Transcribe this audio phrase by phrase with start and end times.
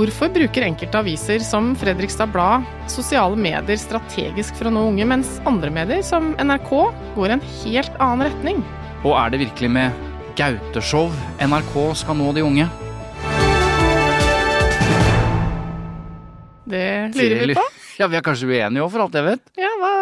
[0.00, 5.34] Hvorfor bruker enkelte aviser som Fredrikstad Blad sosiale medier strategisk for å nå unge, mens
[5.44, 6.70] andre medier, som NRK,
[7.18, 8.62] går i en helt annen retning?
[9.02, 10.00] Og er det virkelig med
[10.40, 11.12] Gauteshow
[11.44, 12.70] NRK skal nå de unge?
[16.64, 16.82] Det
[17.20, 17.68] lurer vi på.
[18.00, 19.56] Ja, Vi er kanskje uenige òg, for alt jeg vet.
[19.60, 19.94] Ja, hva,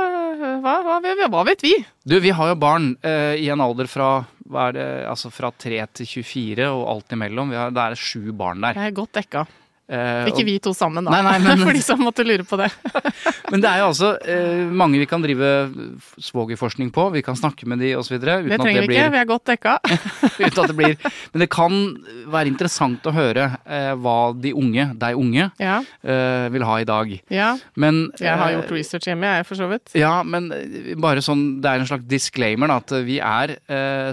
[0.62, 1.74] hva, hva, hva vet vi?
[2.06, 5.50] Du, vi har jo barn eh, i en alder fra hva er det, altså fra
[5.50, 7.50] 3 til 24 og alt imellom.
[7.50, 8.78] Vi har, det er sju barn der.
[8.78, 9.50] Jeg er godt dekka.
[9.88, 11.10] Eh, Ikke vi to sammen, da.
[11.14, 12.68] Nei, nei, men- For de som måtte lure på det.
[13.52, 15.48] Men det er jo altså eh, mange vi kan drive
[16.20, 17.06] svogerforskning på.
[17.14, 18.18] Vi kan snakke med de osv.
[18.20, 19.78] Det trenger det vi ikke, vi er godt dekka.
[20.44, 20.96] uten at det blir
[21.32, 21.78] Men det kan
[22.28, 25.78] være interessant å høre eh, hva de unge, deg unge, Ja,
[26.52, 27.14] vil ha i dag.
[27.32, 27.50] ja.
[27.78, 29.92] Men Jeg har gjort research hjemme, jeg, for så vidt.
[29.98, 30.50] Ja, men
[31.00, 33.56] bare sånn, det er en slags disclaimer da, at vi er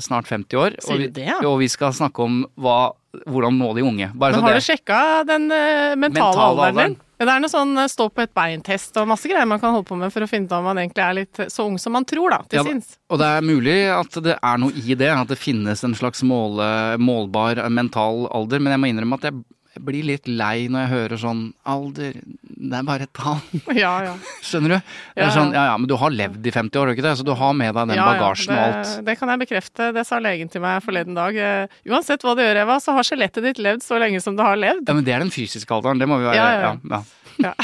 [0.03, 0.77] snart 50 år.
[0.85, 1.39] Og vi, du det, ja?
[1.47, 2.93] Og vi skal snakke om hva,
[3.25, 4.11] hvordan nå de unge.
[4.15, 7.01] Bare Men har det- du sjekka den eh, mentale, Mentale alderen din?
[7.17, 9.87] Det er noe sånn eh, stå på et bein-test og masse greier man kan holde
[9.87, 12.03] på med for å finne ut om man egentlig er litt så ung som man
[12.03, 12.97] tror, da, til Ja, sinns.
[13.09, 16.21] Og det er mulig at det er noe i det, at det finnes en slags
[16.27, 19.43] måle, målbar eh, mental alder, men jeg må innrømme at jeg,
[19.75, 22.13] jeg blir litt lei når jeg hører sånn alder,
[22.55, 23.41] det er bare et tall.
[23.75, 24.13] Ja, ja.
[24.45, 24.77] Skjønner du?
[24.79, 25.59] Det Ja, sånn, ja.
[25.59, 27.15] ja ja, men du har levd i 50 år, ikke det?
[27.19, 28.93] Så du har med deg den ja, bagasjen ja, og det, alt.
[29.09, 29.89] Det kan jeg bekrefte.
[29.97, 31.35] Det sa legen til meg forleden dag.
[31.35, 34.47] Eh, Uansett hva du gjør, Eva, så har skjelettet ditt levd så lenge som det
[34.47, 34.87] har levd.
[34.87, 37.03] Ja, men det er den fysiske alderen, det må vi være Ja, ja, ja,
[37.43, 37.51] ja.
[37.51, 37.55] ja.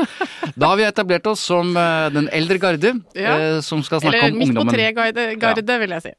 [0.56, 3.36] Da har vi etablert oss som eh, den eldre garde, Ja.
[3.36, 6.16] eh, som skal snakke Eller om midt på tre-garde, vil jeg si.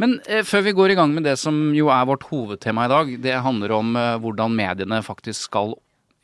[0.00, 2.92] Men eh, før vi går i gang med det som jo er vårt hovedtema i
[2.94, 5.76] dag, det handler om eh, hvordan mediene faktisk skal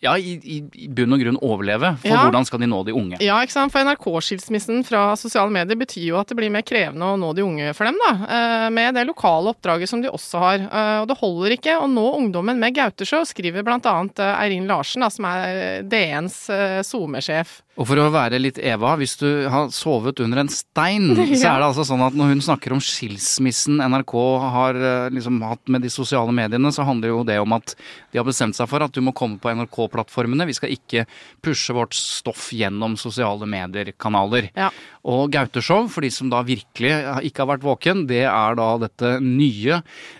[0.05, 1.95] ja, i, i, bunn og grunn overleve.
[2.03, 2.19] For Ja.
[2.27, 3.17] hvordan skal de nå de unge?
[3.25, 3.73] Ja, ikke sant.
[3.73, 7.43] For NRK-skilsmissen fra sosiale medier betyr jo at det blir mer krevende å nå de
[7.47, 8.11] unge for dem, da.
[8.29, 10.59] eh, Med det lokale oppdraget som de også har.
[10.69, 15.01] Eh, Og det holder ikke å nå ungdommen med Gautesjø, skriver annet eh, Eirin Larsen,
[15.01, 16.39] da, som er DNs
[16.85, 17.63] SoMe-sjef.
[17.77, 21.61] Og for å være litt Eva, hvis du har sovet under en stein, så er
[21.61, 24.15] det altså sånn at når hun snakker om skilsmissen NRK
[24.57, 28.21] har eh, liksom hatt med de sosiale mediene, så handler jo det om at de
[28.21, 30.49] har bestemt seg for at du må komme på NRK-plattformene.
[30.49, 31.05] Vi skal ikke
[31.45, 34.51] pushe vårt stoff gjennom sosiale medier-kanaler.
[34.57, 34.73] Ja.
[35.07, 36.91] Og Gauteshow, for de som da virkelig
[37.29, 39.77] ikke har vært våken, det er da dette nye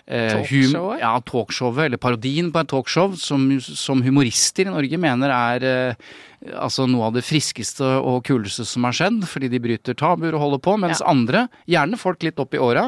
[0.07, 1.01] eh, Talkshowet?
[1.01, 6.07] Ja, talkshowet, eller parodien på et talkshow, som, som humorister i Norge mener er eh,
[6.55, 10.45] altså noe av det friskeste og kuleste som har skjedd, fordi de bryter tabuer og
[10.45, 11.11] holder på, mens Ja.
[11.11, 12.87] andre, gjerne folk litt opp i åra,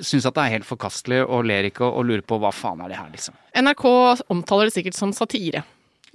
[0.00, 2.88] syns at det er helt forkastelig og ler ikke og lurer på hva faen er
[2.94, 3.36] det her, liksom.
[3.54, 3.84] NRK
[4.32, 5.60] omtaler det sikkert som satire.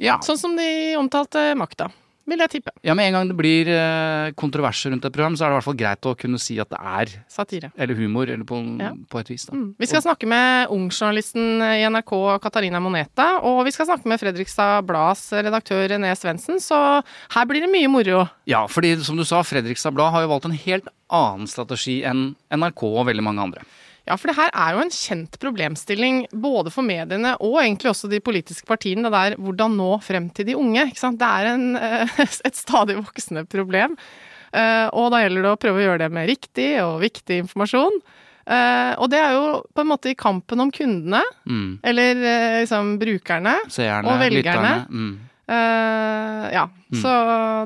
[0.02, 0.18] Ja.
[0.26, 1.92] Sånn som de omtalte Makta,
[2.30, 2.72] vil jeg tippe.
[2.86, 5.58] ja, med en gang det blir eh, kontroverser rundt et program, så er det i
[5.60, 7.72] hvert fall greit å kunne si at det er Satire.
[7.78, 8.92] eller humor, eller på, Ja.
[9.10, 9.54] på et vis, da.
[9.58, 9.76] Mm.
[9.80, 14.86] Vi skal snakke med ungjournalisten i NRK Katarina Moneta, og vi skal snakke med Fredrikstad
[14.88, 17.04] Blads redaktør René Svendsen, så
[17.36, 18.28] her blir det mye moro.
[18.50, 22.36] Ja, fordi som du sa, Fredrikstad Blad har jo valgt en helt annen strategi enn
[22.54, 23.62] NRK og veldig mange andre.
[24.10, 28.10] Ja, for det her er jo en kjent problemstilling både for mediene og egentlig også
[28.10, 29.06] de politiske partiene.
[29.06, 30.88] Det der hvordan nå frem til de unge.
[30.90, 31.20] ikke sant?
[31.22, 32.16] Det er en, eh,
[32.50, 33.96] et stadig voksende problem.
[34.52, 38.00] Eh, Og da gjelder det å prøve å gjøre det med riktig og viktig informasjon.
[38.50, 41.80] Eh, Og det er jo på en måte i kampen om kundene, Mm.
[41.84, 42.16] eller
[42.66, 44.42] liksom brukerne Seerne, og velgerne.
[44.42, 44.88] lytterne.
[44.90, 45.20] Mm.
[45.50, 46.98] Eh, ja, Mm.
[47.04, 47.10] så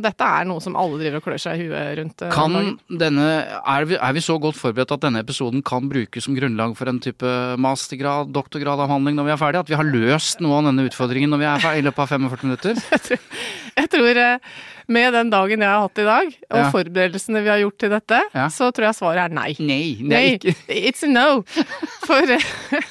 [0.03, 2.21] dette er noe som alle driver og klør seg i huet rundt.
[2.25, 3.27] eh, Kan denne,
[3.63, 6.91] er, vi, er vi så godt forberedt at denne episoden kan brukes som grunnlag for
[6.91, 7.23] en type
[7.63, 9.63] mastergrad, doktorgradavhandling når vi er ferdige?
[9.63, 12.11] At vi har løst noe av denne utfordringen når vi er ferdig i løpet av
[12.11, 13.19] 45 minutter?
[13.79, 14.51] Jeg tror eh,
[14.91, 16.69] med den dagen jeg har hatt i dag, og Ja.
[16.75, 18.47] forberedelsene vi har gjort til dette, Ja.
[18.51, 19.55] så tror jeg svaret er nei.
[19.59, 21.43] Nei, Nei, ikke it's a no.
[22.03, 22.19] For,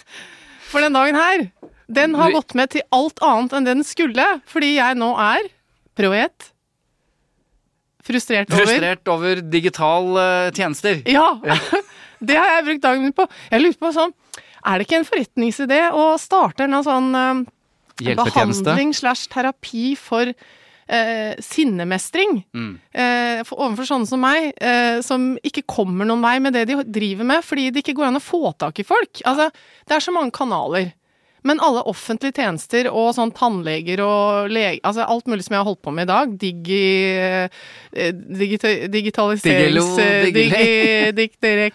[0.72, 1.44] for den dagen her,
[1.94, 5.50] den har gått med til alt annet enn den skulle, fordi jeg nå er
[5.92, 6.46] Prøv gjett.
[8.02, 11.02] Frustrert over frustrert over digital uh, tjenester.
[11.04, 11.26] Ja!
[12.30, 13.26] det har jeg brukt dagen min på.
[13.52, 14.14] Jeg lurer på sånn
[14.64, 17.44] Er det ikke en forretningsidé å starte en sånn uh,
[18.00, 22.42] behandling slash terapi for eh, sinnemestring?
[22.54, 22.72] Mm.
[22.92, 26.80] eh, for, overfor sånne som meg, eh, som ikke kommer noen vei med det de
[26.84, 29.22] driver med, fordi det ikke går an å få tak i folk.
[29.28, 29.50] Altså,
[29.86, 30.92] det er så mange kanaler.
[31.48, 34.78] Men alle offentlige tjenester og sånn tannleger og lege...
[34.86, 36.26] Altså alt mulig som jeg har holdt på med i dag.
[36.38, 36.84] Digi...
[37.18, 37.48] eh,
[38.12, 39.88] Digita, digitaliserings...
[39.98, 41.10] Digilo, eh.
[41.16, 41.68] Digi,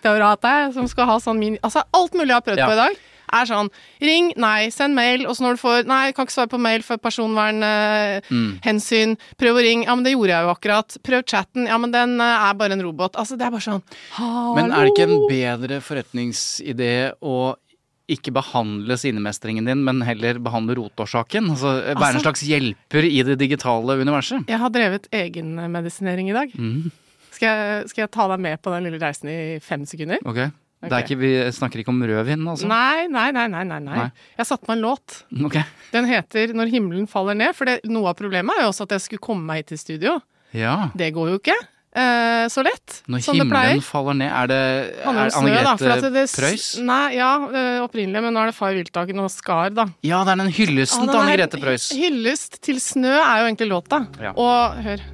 [0.77, 1.59] som skal ha sånn mini...
[1.61, 2.67] Altså alt mulig jeg har prøvd Ja.
[2.71, 2.95] på i dag.
[3.27, 3.67] Er sånn
[3.99, 6.79] Ring, nei, send mail, og så når du får Nei, kan ikke svare på mail
[6.87, 9.17] for personvernhensyn.
[9.35, 9.83] Prøv å ringe.
[9.89, 10.95] Ja, men det gjorde jeg jo akkurat.
[11.03, 11.67] Prøv chatten.
[11.67, 13.19] Ja, men den eh, er bare en robot.
[13.19, 13.83] Altså, det er bare sånn
[14.15, 14.55] Hallo!
[14.55, 17.57] Men er det ikke en bedre forretningsidé å
[18.07, 21.49] ikke behandle sinnemestringen din, men heller behandle rotårsaken?
[21.51, 24.47] Altså, være en Altså- slags hjelper i det digitale universet?
[24.47, 26.53] Jeg har drevet egenmedisinering i dag.
[26.55, 26.91] Mm.
[27.31, 30.17] Skal, jeg, skal jeg ta deg med på den lille reisen i fem sekunder?
[30.25, 30.39] Ok.
[30.77, 32.67] Det er ikke, vi snakker ikke om rødvin, altså?
[32.69, 34.11] Nei, nei, nei, nei, nei, nei.
[34.37, 35.23] Jeg satte meg en låt.
[35.43, 35.57] Ok.
[35.91, 38.89] Den heter 'Når himmelen faller ned', for det, noe av problemet er jo også at
[38.93, 40.21] jeg skulle komme meg hit til studio.
[40.53, 40.91] Ja.
[40.95, 41.57] Det går jo ikke
[41.97, 43.73] eh, så lett Når som det pleier.
[43.73, 44.61] himmelen faller ned, er det
[45.01, 45.41] er snø.
[45.41, 46.67] Anne Grete Preus?
[46.79, 49.87] Nei, ja, uh, opprinnelig, men nå er det Fay Wiltagen og Skar, da.
[50.05, 51.89] Ja, det er den hyllesten ah, til Anne Grete Preus.
[51.97, 54.03] Hyllest til snø er jo egentlig låta.
[54.21, 54.33] Ja.
[54.37, 55.05] Og hør.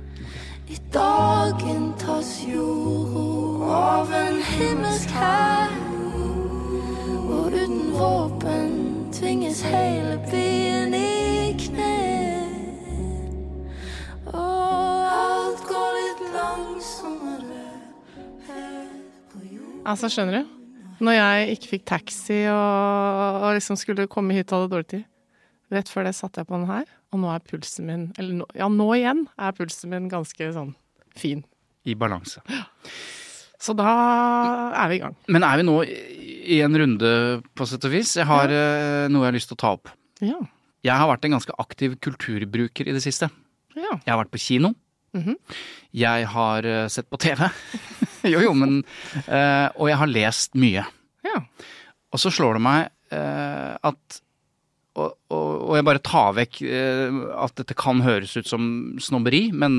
[0.73, 3.43] I dag inntas jorda
[3.73, 5.75] av en himmelsk hær.
[7.33, 8.73] Og uten våpen
[9.13, 12.22] tvinges hele byen i kne.
[19.83, 20.51] Altså, skjønner du?
[21.03, 25.03] Når jeg ikke fikk taxi og, og liksom skulle komme hit og hadde dårlig tid.
[25.73, 28.47] Rett før det satte jeg på den her, og nå er pulsen min Eller nå,
[28.55, 30.71] ja, nå igjen er pulsen min ganske sånn
[31.17, 31.43] fin.
[31.83, 32.39] I balanse.
[33.59, 33.91] Så da
[34.77, 35.17] er vi i gang.
[35.33, 37.13] Men er vi nå i i en runde,
[37.55, 38.17] på sett og vis?
[38.19, 39.07] Jeg har ja.
[39.11, 39.91] noe jeg har lyst til å ta opp.
[40.23, 40.39] Ja.
[40.83, 43.29] Jeg har vært en ganske aktiv kulturbruker i det siste.
[43.77, 43.93] Ja.
[43.99, 44.73] Jeg har vært på kino.
[45.13, 45.37] Mhm.
[45.93, 47.45] Jeg har eh, sett på TV.
[48.33, 48.81] jo, jo, men
[49.27, 50.85] uh, Og jeg har lest mye.
[51.27, 51.39] ja.
[52.13, 54.19] Og så slår det meg uh, at
[54.93, 56.59] og, og, og jeg bare tar vekk
[57.41, 58.65] at dette kan høres ut som
[59.01, 59.73] snobberi, men,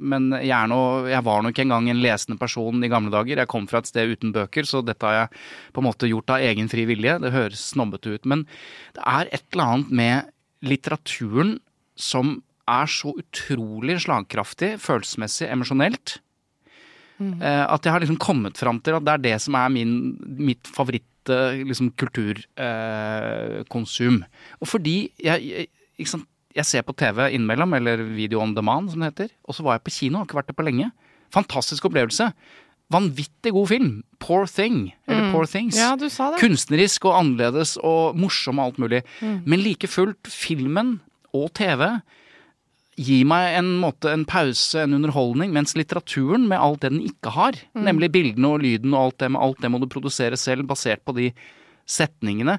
[0.00, 0.78] men jeg, er nå,
[1.12, 3.42] jeg var nå ikke engang en lesende person i gamle dager.
[3.42, 5.42] Jeg kom fra et sted uten bøker, så dette har jeg
[5.76, 7.18] på en måte gjort av egen fri vilje.
[7.20, 8.46] Det høres snobbete ut, men
[8.96, 10.32] det er et eller annet med
[10.64, 11.58] litteraturen
[12.00, 12.38] som
[12.70, 16.06] er så utrolig slagkraftig, følelsesmessig, emosjonelt.
[17.14, 17.38] Mm.
[17.38, 20.66] at jeg har liksom kommet fram til at det er det som er min, mitt
[20.66, 24.26] favoritt eh, liksom, kulturkonsum.
[24.58, 25.70] og fordi jeg, jeg,
[26.58, 29.78] jeg ser på TV innimellom, eller video on demand som det heter, og så var
[29.78, 30.90] jeg på kino, har ikke vært det på lenge.
[31.34, 32.28] Fantastisk opplevelse.
[32.94, 33.92] Vanvittig god film.
[34.22, 35.76] Poor Thing, eller Poor Things.
[35.78, 36.40] ja, du sa det.
[36.42, 39.00] Kunstnerisk og annerledes og morsom og alt mulig.
[39.22, 40.88] Men like fullt, filmen
[41.34, 41.80] og TV
[43.00, 47.32] gir meg en måte, en pause, en underholdning, mens litteraturen med alt det den ikke
[47.34, 50.66] har, nemlig bildene og lyden og alt det, med alt det må du produsere selv,
[50.70, 51.32] basert på de
[51.90, 52.58] setningene,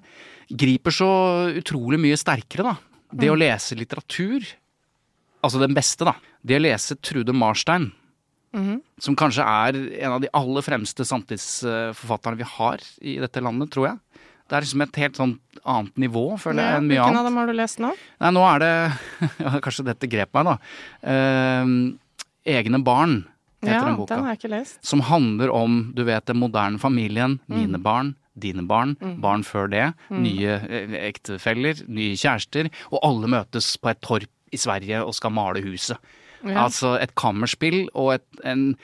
[0.52, 1.10] griper så
[1.58, 2.76] utrolig mye sterkere, da.
[3.16, 4.44] Det å lese litteratur,
[5.42, 6.18] altså den beste, da.
[6.44, 7.92] Det å lese Trude Marstein,
[9.04, 9.76] som kanskje er
[10.06, 14.00] en av de aller fremste samtidsforfatterne vi har i dette landet, tror jeg.
[14.46, 15.32] Det er liksom et helt sånn
[15.66, 17.20] annet nivå, føler jeg, Ja, enn mye Hvilken annet.
[17.20, 17.94] av dem har du lest nå?
[18.22, 18.74] Nei, nå er det
[19.66, 20.58] Kanskje dette grep meg, da.
[21.14, 21.72] Eh,
[22.60, 23.16] Egne barn
[23.64, 24.12] heter Ja, den boka.
[24.14, 24.78] den har jeg ikke lest.
[24.86, 27.40] Som handler om, du vet, den moderne familien.
[27.50, 27.56] Mm.
[27.58, 29.88] Mine barn, dine barn, barn før det.
[30.14, 32.70] Nye eh, ektefeller, nye kjærester.
[32.92, 35.98] Og alle møtes på et torp i Sverige og skal male huset.
[36.46, 36.68] Ja.
[36.68, 38.76] Altså et kammerspill og et, en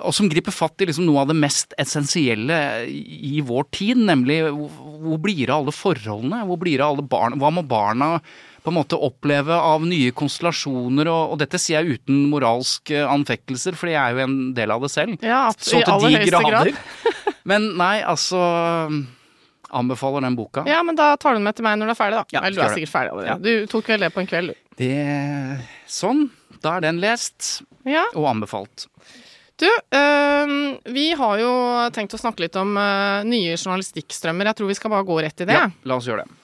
[0.00, 2.56] og som griper fatt i liksom noe av det mest essensielle
[2.88, 6.38] i vår tid, nemlig hvor, blir det av alle forholdene?
[6.48, 7.36] Hvor blir det av alle barn?
[7.40, 8.14] Hva må barna
[8.64, 11.08] på en måte oppleve av nye konstellasjoner?
[11.12, 14.84] Og, og dette sier jeg uten moralske anfektelser, fordi jeg er jo en del av
[14.86, 15.20] det selv.
[15.24, 16.72] Ja, ab- Så til de høyeste grad.
[17.50, 18.40] Men nei, altså
[19.70, 20.64] Anbefaler den boka.
[20.66, 22.24] Ja, men da tar du den med til meg når du er ferdig, da.
[22.34, 23.44] Ja, Eller du er sikkert ferdig allerede.
[23.44, 24.70] Du tok vel det på en kveld, du.
[24.80, 26.24] Det Sånn.
[26.60, 28.02] Da er den lest Ja.
[28.18, 28.88] og anbefalt.
[29.60, 31.52] Du, øhm, vi har jo
[31.92, 34.48] tenkt å snakke litt om øh, nye journalistikkstrømmer.
[34.48, 35.58] Jeg tror vi skal bare gå rett i det.
[35.58, 36.40] Ja, la oss gjøre det.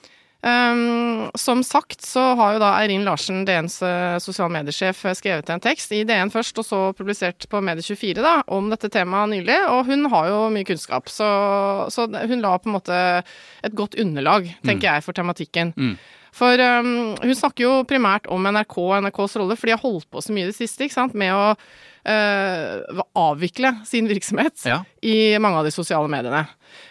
[0.47, 5.49] Um, som sagt så har jo da Eirin Larsen, DNs uh, sosiale mediesjef, eh, skrevet
[5.49, 9.57] en tekst i DN først, og så publisert på Medie24 da, om dette temaet nylig.
[9.73, 11.27] Og hun har jo mye kunnskap, så,
[11.93, 13.01] så hun la på en måte
[13.65, 15.73] et godt underlag, tenker jeg, for tematikken.
[16.37, 20.05] For um, hun snakker jo primært om NRK og NRKs rolle, for de har holdt
[20.13, 21.55] på så mye i det siste ikke sant, med å
[22.07, 24.83] avvikle sin virksomhet Ja.
[25.01, 26.45] i mange av de sosiale mediene.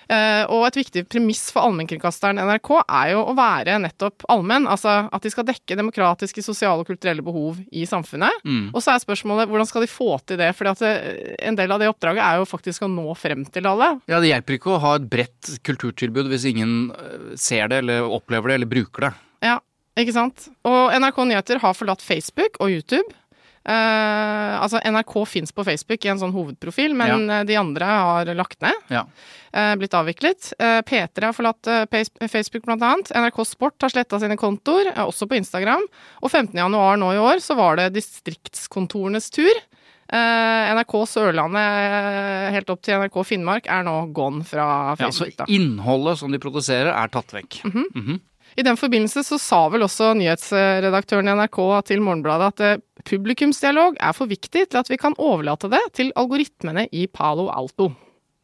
[0.09, 4.67] Eh, og et viktig premiss for allmennkringkasteren NRK er jo å være nettopp allmenn.
[4.71, 8.31] Altså at de skal dekke demokratiske, sosiale og kulturelle behov i samfunnet.
[8.73, 10.53] Og så er spørsmålet hvordan skal de få til det?
[10.57, 13.97] For en del av det oppdraget er jo faktisk å nå frem til alle.
[14.07, 16.93] Ja, Det hjelper ikke å ha et bredt kulturtilbud hvis ingen
[17.37, 19.13] ser det eller opplever det eller bruker det.
[19.43, 19.59] Ja,
[19.99, 20.49] ikke sant?
[20.65, 23.05] Og NRK Nyheter har forlatt Facebook og YouTube.
[23.67, 27.41] Eh, altså NRK fins på Facebook i en sånn hovedprofil, men ja.
[27.47, 28.85] de andre har lagt ned.
[28.93, 29.03] Ja.
[29.57, 30.51] Uh, blitt avviklet.
[30.61, 33.11] Uh, P3 har forlatt eh, Facebook blant annet.
[33.17, 35.87] NRK Sport har sletta sine kontoer, eh, også på Instagram.
[36.23, 36.53] Og 15.
[36.61, 39.63] januar nå i år så var det distriktskontorenes tur.
[40.07, 45.27] Eh, NRK Sørlandet eh, helt opp til NRK Finnmark er nå gone fra Ja, så
[45.51, 47.65] innholdet som de produserer, er tatt vekk.
[48.57, 51.59] I den forbindelse så sa vel også nyhetsredaktøren i NRK
[51.91, 56.13] til Morgenbladet at eh, publikumsdialog er for viktig til at vi kan overlate det til
[56.17, 57.91] algoritmene i Palo Alto.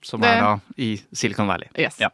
[0.04, 1.68] Som Det- er da i Silicon Valley.
[1.78, 1.96] Yes.
[2.00, 2.10] Ja.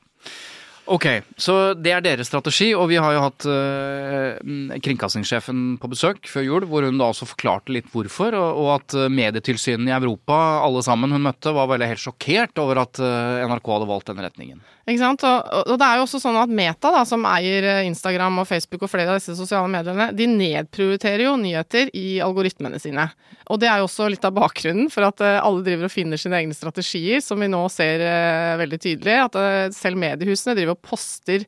[0.89, 1.05] Ok,
[1.37, 6.47] så det er deres strategi, og vi har jo hatt mm, kringkastingssjefen på besøk før
[6.47, 10.39] jul, hvor hun da også forklarte litt hvorfor, og, og at øh, medietilsynene i Europa,
[10.65, 14.25] alle sammen hun møtte, var veldig helt sjokkert over at uh, NRK hadde valgt den
[14.25, 14.63] retningen.
[14.89, 15.25] Ikke sant?
[15.29, 18.49] Og, og det er jo også sånn at Meta, da, som eier eh, Instagram og
[18.49, 23.05] Facebook og flere av disse sosiale mediene, de nedprioriterer jo nyheter i algoritmene sine.
[23.53, 26.21] Og det er jo også litt av bakgrunnen for at eh, alle driver og finner
[26.21, 29.19] sine egne strategier, som vi nå ser eh, veldig tydelig.
[29.29, 31.45] At selv mediehusene driver og poster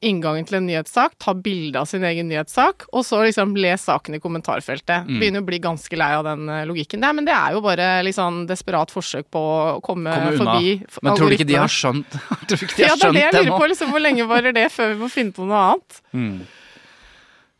[0.00, 4.16] inngangen til en nyhetssak, ta bilde av sin egen nyhetssak, og så liksom les saken
[4.16, 5.08] i kommentarfeltet.
[5.08, 7.90] Begynner å bli ganske lei av den eh, logikken der, men det er jo bare
[8.16, 10.72] sånn desperat forsøk på å komme, Komme forbi
[11.04, 12.16] Men tror du ikke de har skjønt,
[12.48, 13.68] de Ja, har det er det jeg lurer på.
[13.74, 16.00] Liksom, hvor lenge varer det før vi må finne på noe annet?
[16.16, 16.40] Mm.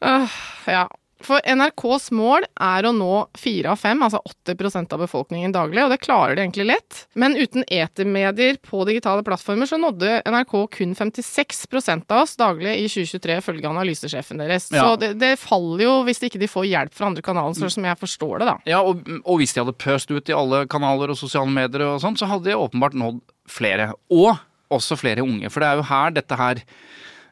[0.01, 0.87] Uh, ja.
[1.25, 5.93] For NRKs mål er å nå fire av fem, altså 80% av befolkningen daglig, og
[5.93, 7.03] det klarer de egentlig lett.
[7.19, 12.89] Men uten etermedier på digitale plattformer så nådde NRK kun 56% av oss daglig i
[12.89, 14.71] 2023, ifølge analysesjefen deres.
[14.73, 14.87] Ja.
[14.87, 17.89] Så det, det faller jo hvis ikke de får hjelp fra andre kanaler, sånn som
[17.91, 18.57] jeg forstår det, da.
[18.73, 22.01] Ja, og, og hvis de hadde pøst ut i alle kanaler og sosiale medier og
[22.05, 23.93] sånn, så hadde de åpenbart nådd flere.
[24.15, 24.33] Og
[24.71, 25.51] også flere unge.
[25.51, 26.65] For det er jo her dette her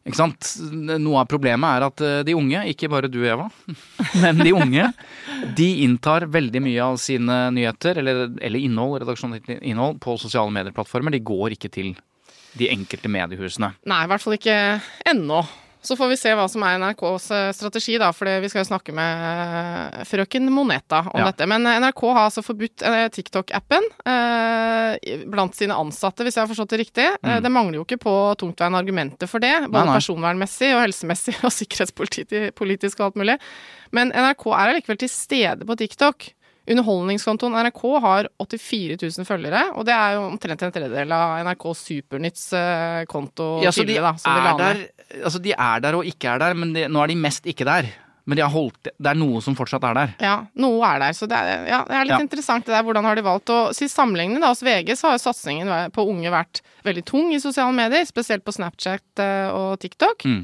[0.08, 0.50] ikke sant?
[0.72, 3.48] Noe av problemet er at eh, de unge, ikke bare du Eva,
[4.22, 4.88] men de unge,
[5.58, 11.14] de inntar veldig mye av sine nyheter, eller, eller innhold, redaksjonelt innhold, på sosiale medieplattformer.
[11.14, 11.94] De går ikke til
[12.58, 13.74] de enkelte mediehusene.
[13.88, 14.58] Nei, i hvert fall ikke
[15.08, 15.42] ennå.
[15.88, 18.68] Så får vi se hva som er NRKs eh, strategi, da, for vi skal jo
[18.68, 21.30] snakke med eh, frøken Moneta om Ja.
[21.30, 21.46] dette.
[21.48, 22.84] Men eh, NRK har altså forbudt
[23.16, 27.08] TikTok-appen eh, blant sine ansatte, hvis jeg har forstått det riktig.
[27.24, 27.38] Mm.
[27.44, 29.72] det mangler jo ikke på tungtveiende argumenter for det, både.
[29.78, 29.96] Nei, nei.
[29.96, 33.38] personvernmessig og helsemessig og sikkerhetspolitisk og alt mulig.
[33.96, 36.28] Men NRK er allikevel til stede på TikTok.
[36.68, 41.64] Underholdningskontoen NRK har 84 000 følgere, og det er jo omtrent en tredjedel av NRK
[41.84, 44.60] Supernytts eh, konto Ja, så de tidligere, da, de er ned.
[44.64, 47.48] der, altså de er der og ikke er der, men de, nå er de mest
[47.48, 47.88] ikke der.
[48.28, 50.10] Men de har holdt, det er noe som fortsatt er der.
[50.20, 51.14] Ja, noe er der.
[51.16, 52.20] Så det er, ja, det er litt Ja.
[52.26, 52.82] interessant det der.
[52.84, 56.04] Hvordan har de valgt å si sammenlignende da, hos VG, så har jo satsingen på
[56.04, 60.26] unge vært veldig tung i sosiale medier, spesielt på Snapchat eh, og TikTok.
[60.28, 60.42] Mm.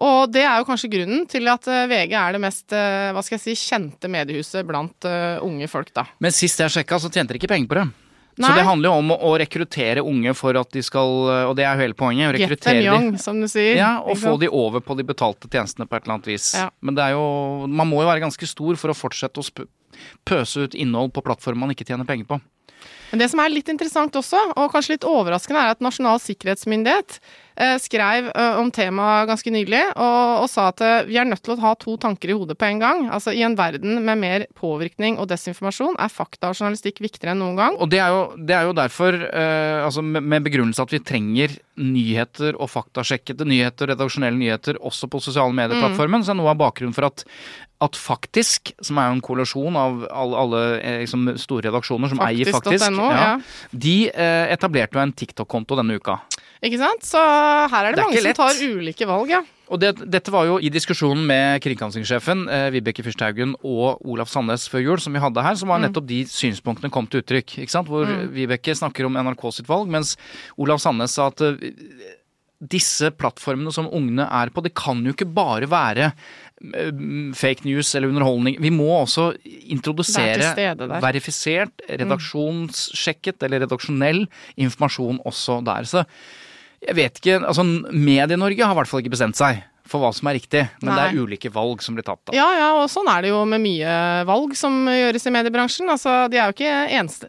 [0.00, 3.22] Og det er jo kanskje grunnen til at eh, VG er det mest eh, hva
[3.24, 6.06] skal jeg si, kjente mediehuset blant eh, unge folk, da.
[6.24, 7.90] Men sist jeg sjekka, så tjente de ikke penger på det.
[8.40, 11.10] Så det handler jo om å, rekruttere unge for at de skal
[11.50, 12.38] Og det er jo hele poenget.
[12.40, 13.74] Get them young, de, som du sier.
[13.76, 16.46] ja, og få de over på de betalte tjenestene på et eller annet vis.
[16.56, 16.70] Ja.
[16.80, 19.66] Men det er jo Man må jo være ganske stor for å fortsette å
[20.24, 22.40] pøse ut innhold på plattformer man ikke tjener penger på.
[23.10, 27.18] Men det som er litt interessant også, og kanskje litt overraskende, er at Nasjonal sikkerhetsmyndighet
[27.82, 31.54] skrev eh, om temaet ganske nylig, og, og sa at eh, vi er nødt til
[31.54, 33.02] å ha to tanker i hodet på en gang.
[33.12, 37.42] Altså i en verden med mer påvirkning og desinformasjon er fakta og journalistikk viktigere enn
[37.44, 37.80] noen gang.
[37.80, 41.02] Og det er jo, det er jo derfor, eh, altså med, med begrunnelse at vi
[41.04, 46.24] trenger nyheter og faktasjekkede nyheter, redaksjonelle nyheter, også på sosiale medieplattformen.
[46.24, 47.24] Så er noe av bakgrunnen for at,
[47.80, 52.22] at Faktisk, som er jo en kollasjon av alle, alle eh, liksom, store redaksjoner som
[52.26, 53.32] eier Faktisk, Faktisk.no, ja.
[53.72, 56.20] de eh, etablerte jo en TikTok-konto denne uka.
[56.60, 57.06] Ikke sant?
[57.08, 59.40] Så her er det, Det er mange som tar ulike valg, ja.
[59.70, 64.66] Og det, dette var jo i diskusjonen med kringkastingssjefen eh, Vibeke Fyrsthaugen og Olaf Sandnes
[64.68, 67.60] før jul, som vi hadde her, som var nettopp de synspunktene kom til uttrykk.
[67.62, 67.88] ikke sant?
[67.90, 70.16] Hvor Vibeke snakker om NRK sitt valg, mens
[70.60, 71.70] Olaf Sandnes sa at eh,
[72.60, 76.90] disse plattformene som ungene er på, det kan jo ikke bare være eh,
[77.38, 78.58] fake news eller underholdning.
[78.60, 79.30] Vi må også
[79.72, 80.50] introdusere
[80.98, 84.26] verifisert, redaksjonssjekket eller redaksjonell
[84.60, 85.88] informasjon også der.
[85.88, 86.04] Så
[86.80, 89.60] jeg vet ikke, altså Medie-Norge har i hvert fall ikke bestemt seg
[89.90, 92.20] for hva som er riktig, men det er ulike valg som blir tatt.
[92.28, 92.34] da.
[92.36, 93.94] Ja, ja, og sånn er det jo med mye
[94.28, 95.90] valg som gjøres i mediebransjen.
[95.90, 96.74] Altså, de er jo ikke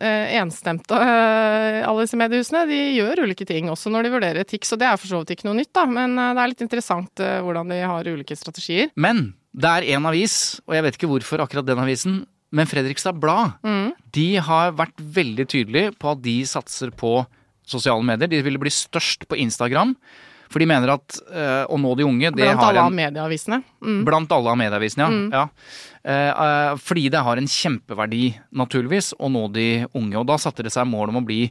[0.05, 2.67] eh, enstemte, eh, alle disse mediehusene.
[2.70, 4.67] De gjør ulike ting, også når de vurderer etikk.
[4.70, 5.88] Så det er for så vidt ikke noe nytt, da.
[5.89, 8.93] Men eh, det er litt interessant hvordan de har ulike strategier.
[8.93, 10.36] Men det er en avis,
[10.67, 13.58] og jeg vet ikke hvorfor akkurat den avisen, men Fredrikstad Blad,
[14.12, 17.22] de har vært veldig tydelige på at de satser på
[17.72, 18.30] sosiale medier.
[18.32, 19.96] De ville bli størst på Instagram,
[20.51, 23.62] for de mener at uh, å nå de unge, det Blant har alle en medieavisene.
[23.80, 24.01] Mm.
[24.08, 25.42] Blant alle av medieavisene, ja.
[25.42, 25.48] ja.
[26.01, 28.24] Uh, uh, fordi det har en kjempeverdi,
[28.60, 30.18] naturligvis, å nå de unge.
[30.20, 31.46] Og da satte det seg mål om å bli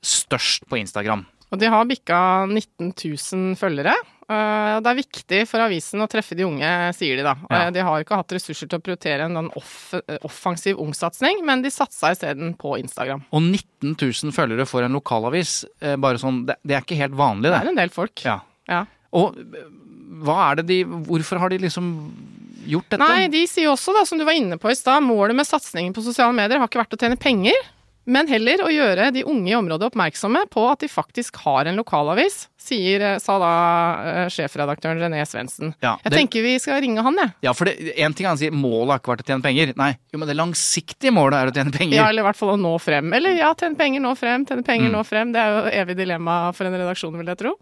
[0.00, 1.26] størst på Instagram.
[1.52, 2.18] Og de har bikka
[2.48, 3.94] 19 000 følgere.
[4.28, 7.36] Eh, Det er viktig for avisen å treffe de unge, sier de da.
[7.50, 7.60] Ja.
[7.66, 9.94] Eh, De har ikke hatt ressurser til å prioritere en sånn off
[10.26, 13.22] offensiv ungsatsing, men de satsa isteden på Instagram.
[13.32, 17.50] Og 19 000 følgere for en lokalavis, eh, bare sånn, det, er ikke helt vanlig,
[17.50, 17.62] Det det.
[17.64, 18.24] er en del folk.
[18.24, 18.40] Ja.
[18.68, 18.84] Ja.
[19.14, 19.68] Og eh,
[20.26, 21.86] hva er det de Hvorfor har de liksom
[22.66, 22.98] gjort dette?
[23.06, 25.94] Nei, de sier også, da, som du var inne på i stad, målet med satsingen
[25.94, 27.54] på sosiale medier har ikke vært å tjene penger,
[28.06, 31.76] men heller å gjøre de unge i området oppmerksomme på at de faktisk har en
[31.76, 33.50] lokalavis, sier, eh, sa da
[34.02, 35.74] eh, sjefredaktøren René Svendsen.
[35.82, 37.32] Ja, Jeg det- tenker vi skal ringe han, jeg.
[37.42, 39.74] Ja, for det, en ting han sier, målet har ikke vært å tjene penger.
[39.76, 41.96] Nei, jo, men det langsiktige målet er å tjene penger.
[41.98, 43.12] Ja, eller i hvert fall å nå frem.
[43.14, 44.92] Eller ja, tjene penger, nå frem, tjene penger, Mm.
[44.96, 45.32] nå frem.
[45.32, 47.54] Det er jo evig dilemma for en redaksjon, vil jeg tro.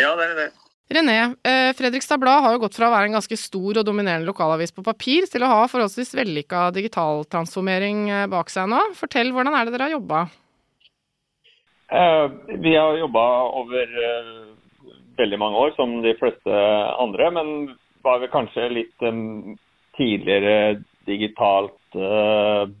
[0.00, 0.52] Ja, det er det.
[0.92, 4.28] René, eh, Fredrikstad Blad har jo gått fra å være en ganske stor og dominerende
[4.28, 8.80] lokalavis på papir til å ha forholdsvis vellykka digitaltransformering eh, bak seg nå.
[8.98, 10.24] Fortell, hvordan er det dere har jobba?
[11.96, 12.26] Eh,
[12.60, 13.24] vi har jobba
[13.62, 13.94] over
[15.16, 16.60] veldig mange år, som de fleste
[17.00, 17.54] andre, men
[18.04, 19.06] var vel kanskje litt
[19.96, 21.96] tidligere digitalt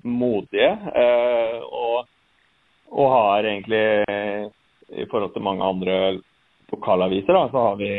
[0.02, 0.70] modige.
[1.68, 2.08] og,
[3.12, 3.84] har egentlig,
[4.88, 5.96] i forhold til mange andre
[6.72, 7.92] lokalaviser, da, så har vi,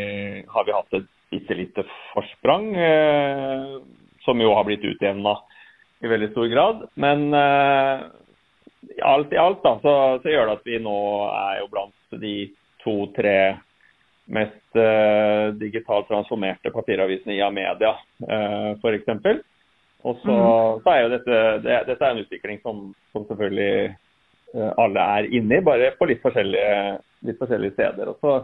[0.50, 3.77] har vi hatt et bitte lite forsprang, eh,
[4.25, 5.38] som jo har blitt utjevna
[6.03, 6.83] i veldig stor grad.
[6.94, 8.05] Men eh,
[9.03, 10.98] alt i alt da, så, så gjør det at vi nå
[11.29, 12.36] er jo blant de
[12.83, 13.38] to-tre
[14.33, 17.96] mest eh, digitalt transformerte papiravisene i Amedia,
[18.27, 19.44] eh, f.eks.
[20.03, 20.36] Og så,
[20.83, 22.81] så er jo dette, det, dette er en utvikling som,
[23.16, 28.12] som selvfølgelig eh, alle er inne i, bare på litt forskjellige, litt forskjellige steder.
[28.12, 28.42] Og så,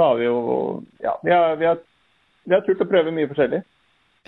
[0.00, 0.36] så har vi jo
[1.04, 1.80] ja, vi har, vi, har,
[2.48, 3.58] vi har turt å prøve mye forskjellig.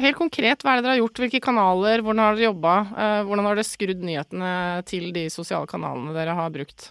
[0.03, 1.21] Helt konkret, hva er det dere har gjort?
[1.23, 2.03] Hvilke kanaler?
[2.05, 2.75] Hvordan har dere jobba?
[2.93, 4.53] Eh, hvordan har dere skrudd nyhetene
[4.89, 6.91] til de sosiale kanalene dere har brukt?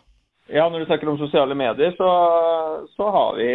[0.49, 2.09] Ja, når du snakker om sosiale medier, så,
[2.97, 3.51] så har vi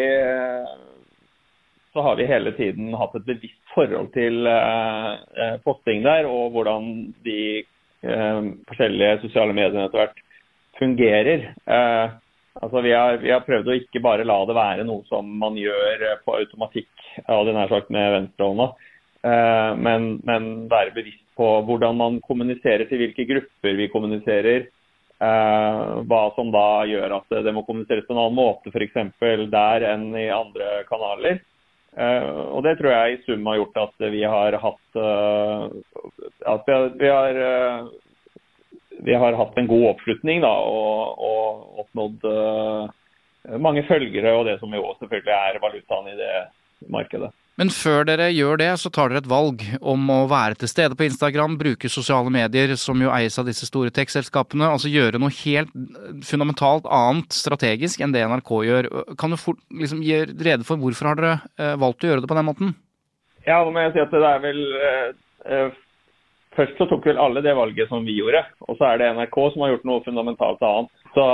[1.93, 5.11] så har vi hele tiden hatt et bevisst forhold til eh,
[5.43, 6.93] eh, posting der, og hvordan
[7.27, 7.41] de
[8.07, 10.23] eh, forskjellige sosiale mediene etter hvert
[10.79, 11.51] fungerer.
[11.67, 12.17] Eh,
[12.63, 15.59] altså vi har, vi har prøvd å ikke bare la det være noe som man
[15.61, 16.93] gjør eh, på automatikk,
[17.33, 18.69] av denne sagt med venstrehånda,
[19.31, 24.71] eh, men, men være bevisst på hvordan man kommuniserer til hvilke grupper vi kommuniserer.
[25.17, 28.97] Eh, hva som da gjør at det må kommuniseres på en annen måte f.eks.
[29.53, 31.41] der enn i andre kanaler.
[31.97, 36.91] Og Det tror jeg i sum har gjort at vi har hatt at vi har,
[37.01, 37.39] vi har,
[39.05, 44.59] vi har hatt en god oppslutning da, og, og oppnådd uh, mange følgere, og det
[44.61, 46.37] som jo selvfølgelig er valutaen i det
[46.93, 47.33] markedet.
[47.57, 50.97] Men før dere gjør det, så tar dere et valg om å være til stede
[50.97, 55.33] på Instagram, bruke sosiale medier, som jo eies av disse store tech-selskapene, altså gjøre noe
[55.39, 55.73] helt
[56.29, 58.91] fundamentalt annet strategisk enn det NRK gjør.
[59.17, 62.31] Kan du fort liksom gi rede for hvorfor har dere eh, valgt å gjøre det
[62.33, 62.77] på den måten?
[63.47, 65.11] Ja, nå må jeg si at det er vel eh,
[65.49, 65.83] eh,
[66.57, 69.37] Først så tok vel alle det valget som vi gjorde, og så er det NRK
[69.53, 71.03] som har gjort noe fundamentalt annet.
[71.13, 71.27] Så,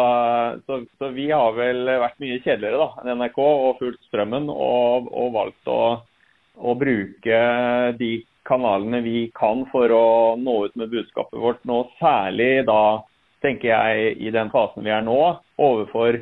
[0.66, 5.08] så, så vi har vel vært mye kjedeligere da, enn NRK og fulgt strømmen og,
[5.10, 5.80] og valgt å,
[6.58, 7.40] å bruke
[8.00, 8.12] de
[8.48, 10.04] kanalene vi kan for å
[10.38, 12.82] nå ut med budskapet vårt nå, særlig da,
[13.42, 15.20] tenker jeg, i den fasen vi er nå,
[15.62, 16.18] overfor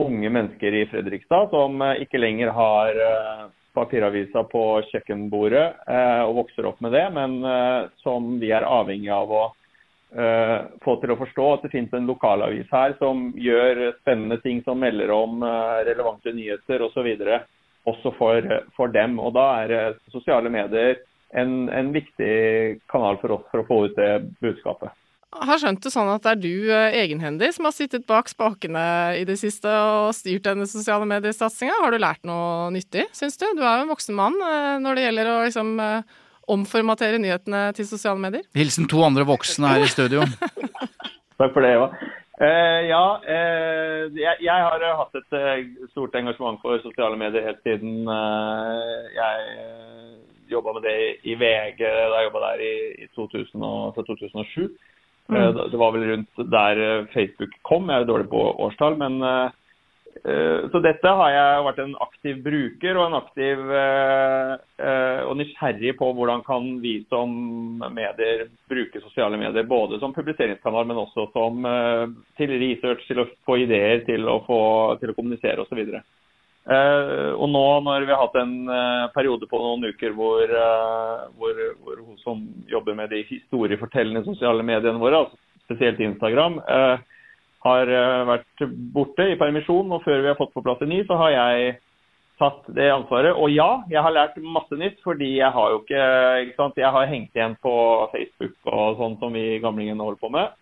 [0.00, 6.68] unge mennesker i Fredrikstad som ikke lenger har eh, papiravisa på kjøkkenbordet eh, og vokser
[6.70, 9.42] opp med det, men eh, som vi er avhengig av å
[10.14, 14.62] eh, få til å forstå at det finnes en lokalavis her som gjør spennende ting,
[14.66, 15.44] som melder om
[15.86, 17.10] relevante nyheter osv.
[17.88, 18.44] Også for,
[18.76, 19.16] for dem.
[19.22, 20.98] Og da er sosiale medier
[21.32, 24.92] en, en viktig kanal for oss for å få ut det budskapet.
[25.30, 28.82] Har skjønt det sånn at det er du eh, egenhendig som har sittet bak spakene
[29.20, 31.76] i det siste og styrt denne sosiale mediesatsinga.
[31.84, 33.46] Har du lært noe nyttig, syns du?
[33.54, 36.16] Du er jo en voksen mann eh, når det gjelder å liksom eh,
[36.50, 38.42] omformatere nyhetene til sosiale medier.
[38.58, 40.26] Hilsen to andre voksne her i studio.
[41.40, 41.92] Takk for det, Eva.
[42.40, 48.08] Eh, ja, eh, jeg, jeg har hatt et stort engasjement for sosiale medier helt siden
[48.08, 50.14] eh, jeg uh,
[50.48, 52.72] jobba med det i, i VG da jeg jobba der i,
[53.04, 54.70] i 2000 og, fra 2007.
[55.36, 58.42] Eh, det- Det var vel rundt der eh, Facebook kom, jeg er jo dårlig på
[58.58, 58.96] årstall.
[58.98, 59.50] men eh,
[60.72, 63.58] Så dette har jeg vært en aktiv bruker og en aktiv
[65.30, 70.96] og nysgjerrig på hvordan kan vi som medier bruke sosiale medier både som publiseringskanal, men
[70.96, 71.62] også som
[72.36, 76.02] til research, til å få ideer, til å, få, til å kommunisere osv.
[76.68, 81.22] Uh, og nå når vi har hatt en eh, periode på noen uker hvor, eh,
[81.40, 87.06] hvor, hvor hun som jobber med de historiefortellende sosiale mediene våre, altså spesielt Instagram, eh,
[87.64, 91.00] har eh, vært borte i permisjon, og før vi har fått på plass en ny,
[91.08, 91.78] så har jeg
[92.40, 93.36] tatt det ansvaret.
[93.36, 96.04] Og ja, jeg har lært masse nytt, fordi jeg har jo ikke,
[96.46, 97.74] ikke sant, jeg har hengt igjen på
[98.14, 100.54] Facebook og sånn som vi gamlingene holder på med.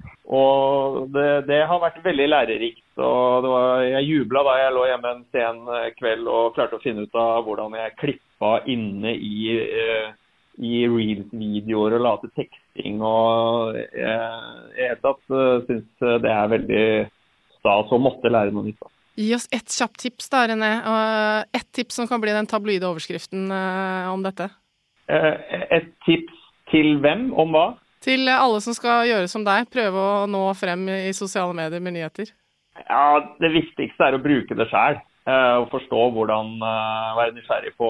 [0.00, 2.86] Eh, og det, det har vært veldig lærerikt.
[2.96, 6.82] og var, Jeg jubla da jeg lå hjemme en sen eh, kveld og klarte å
[6.84, 10.12] finne ut av hvordan jeg klippa inne i, eh,
[10.60, 13.02] i reels-videoer og la til teksting.
[13.02, 16.86] og Jeg i det uh, syns det er veldig
[17.58, 18.90] stas å måtte lære noe nytt.
[19.20, 20.70] Gi oss ett kjapt tips da, René.
[20.86, 24.48] Og ett tips som kan bli den tabloide overskriften eh, om dette.
[25.10, 25.34] Eh,
[25.76, 26.36] Et tips
[26.70, 27.66] til hvem om hva?
[28.00, 31.98] Til alle som skal gjøre som deg, prøve å nå frem i sosiale medier med
[31.98, 32.32] nyheter.
[32.86, 35.00] Ja, Det viktigste er å bruke det sjøl.
[35.30, 37.88] Og forstå hvordan eh, Være nysgjerrig på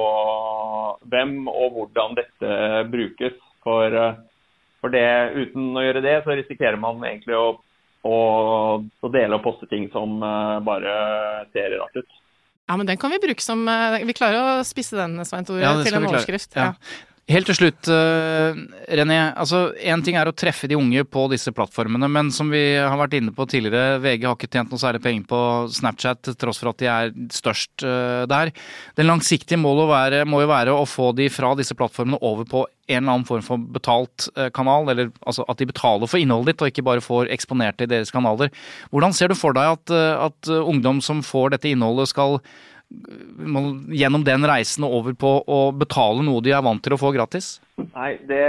[1.12, 2.57] hvem og hvordan dette
[2.90, 3.37] brukes.
[3.64, 4.18] For, eh,
[4.83, 7.46] for det, uten å gjøre det, så risikerer man egentlig å,
[8.03, 8.16] å,
[8.83, 10.96] å dele og poste ting som eh, bare
[11.55, 12.18] ser rart ut.
[12.70, 15.62] Ja, men den kan vi bruke som eh, Vi klarer å spisse den, Svein Tore,
[15.64, 16.55] Ja, til en overskrift.
[16.55, 16.73] Ja.
[16.73, 17.07] Ja.
[17.31, 18.57] Helt til slutt, eh,
[18.99, 19.19] René.
[19.38, 22.97] altså Én ting er å treffe de unge på disse plattformene, men som vi har
[22.99, 26.59] vært inne på tidligere, VG har ikke tjent noe særlig penger på Snapchat til tross
[26.59, 28.51] for at de er størst eh, der.
[28.99, 32.99] Den langsiktige målet må, jo være å få de fra disse plattformene over på en
[32.99, 36.66] eller annen form for betalt eh, kanal, eller altså at de betaler for innholdet ditt
[36.66, 38.51] og ikke bare får eksponert det i deres kanaler.
[38.90, 39.95] Hvordan ser du for deg at,
[40.27, 42.40] at ungdom som får dette innholdet skal
[42.90, 43.62] må
[43.94, 47.12] gjennom den reisen og over på å betale noe de er vant til å få
[47.14, 47.59] gratis?
[47.79, 48.44] Nei, det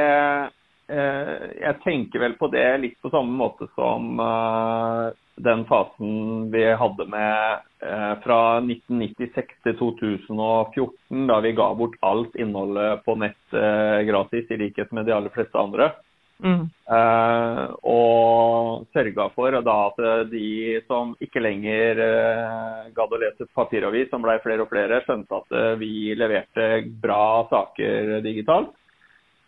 [0.89, 6.65] eh, Jeg tenker vel på det litt på samme måte som eh, den fasen vi
[6.77, 13.59] hadde med eh, fra 1996 til 2014, da vi ga bort alt innholdet på nett
[14.07, 15.93] gratis, i likhet med de aller fleste andre.
[16.41, 20.01] Eh, og sørga for da at
[20.31, 25.37] de som ikke lenger uh, gadd å lese papiravis, som ble flere og flere, skjønte
[25.37, 26.69] at uh, vi leverte
[27.03, 28.73] bra saker digitalt.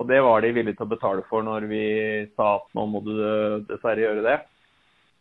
[0.01, 1.87] Og det var de villige til å betale for når vi
[2.37, 3.13] sa at nå må du
[3.69, 4.39] dessverre gjøre det.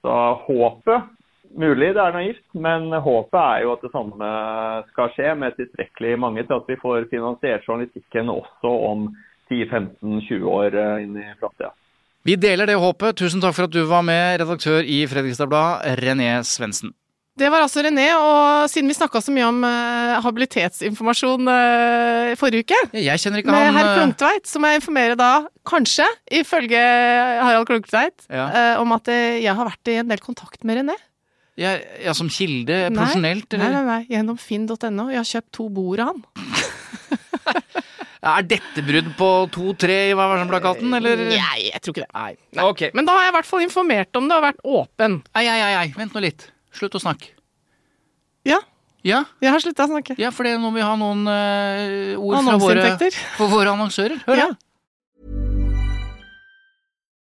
[0.03, 0.15] Så
[0.47, 1.11] håpet
[1.53, 4.29] Mulig det er naivt, men håpet er jo at det samme
[4.89, 9.11] skal skje med tilstrekkelig mange til at vi får finansiert journalistikken også om
[9.53, 11.75] 10-15-20 år eh, inn i framtida.
[12.23, 13.19] Vi deler det håpet.
[13.19, 16.95] Tusen takk for at du var med, redaktør i Fredrikstad Blad, René Svendsen.
[17.33, 22.67] Det var altså René, og siden vi snakka så mye om uh, habilitetsinformasjon uh, forrige
[22.67, 25.31] uke Jeg kjenner ikke med han herr eh, Klungtveit, så må jeg informere da,
[25.67, 26.05] kanskje,
[26.43, 26.83] ifølge
[27.41, 28.45] Harald Klungtveit, Ja.
[28.53, 30.99] uh, om at jeg har vært i en del kontakt med René.
[31.57, 32.85] Ja, ja, Som kilde?
[32.93, 33.57] Profesjonelt?
[33.57, 35.09] Nei, nei, nei, gjennom finn.no.
[35.13, 36.23] Jeg har kjøpt to bord av han.
[38.23, 41.23] Er dette brudd på to-tre i Hva var det som ble kalt eller?
[41.33, 42.11] Nei, jeg tror ikke det.
[42.15, 42.35] Nei.
[42.55, 42.67] Nei.
[42.71, 42.91] Okay.
[42.95, 45.17] Men da har jeg i hvert fall informert om det og vært åpen.
[45.35, 46.45] Ei, ei, ei, ei, vent nå litt.
[46.77, 47.33] Slutt å snakke.
[48.47, 48.61] Ja,
[49.03, 50.15] Ja, jeg har slutta å snakke.
[50.19, 54.21] ja for det er nå vi har noen uh, ord fra våre, for våre annonsører.
[54.29, 54.47] Hør, Ja.
[54.53, 54.72] da.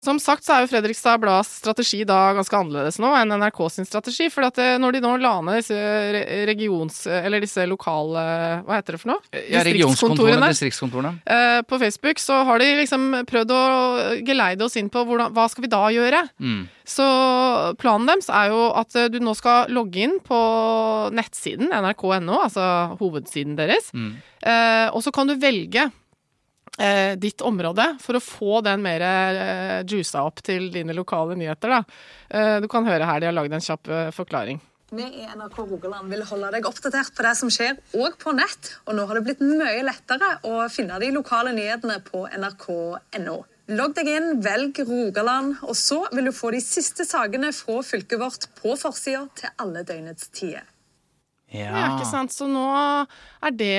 [0.00, 3.84] Som sagt så er jo Fredrikstad Blads strategi da ganske annerledes nå enn NRK sin
[3.88, 4.30] strategi.
[4.32, 5.76] For at det, når de nå la ned disse
[6.48, 7.02] regions...
[7.20, 8.22] Eller disse lokale
[8.64, 9.20] Hva heter det for noe?
[9.50, 10.48] Ja, distriktskontorene.
[10.54, 11.12] distriktskontorene.
[11.28, 13.60] Eh, på Facebook så har de liksom prøvd å
[14.24, 16.24] geleide oss inn på hvordan, hva skal vi da gjøre.
[16.40, 16.62] Mm.
[16.88, 17.06] Så
[17.82, 20.40] planen deres er jo at eh, du nå skal logge inn på
[21.12, 23.92] nettsiden nrk.no, altså hovedsiden deres.
[23.92, 24.14] Mm.
[24.48, 25.90] Eh, og så kan du velge
[26.78, 31.80] eh, ditt område for å få den mer eh, juica opp til dine lokale nyheter.
[32.28, 34.60] Eh, du kan høre her, de har lagd en kjapp eh, forklaring.
[34.90, 38.72] Vi i NRK Rogaland vil holde deg oppdatert på det som skjer, og på nett.
[38.88, 43.36] Og nå har det blitt mye lettere å finne de lokale nyhetene på nrk.no.
[43.70, 48.18] Logg deg inn, velg Rogaland, og så vil du få de siste sakene fra fylket
[48.18, 50.66] vårt på forsida til alle døgnets tider.
[51.50, 51.96] Ja.
[51.96, 52.30] ikke sant?
[52.34, 52.62] Så nå
[53.42, 53.74] er det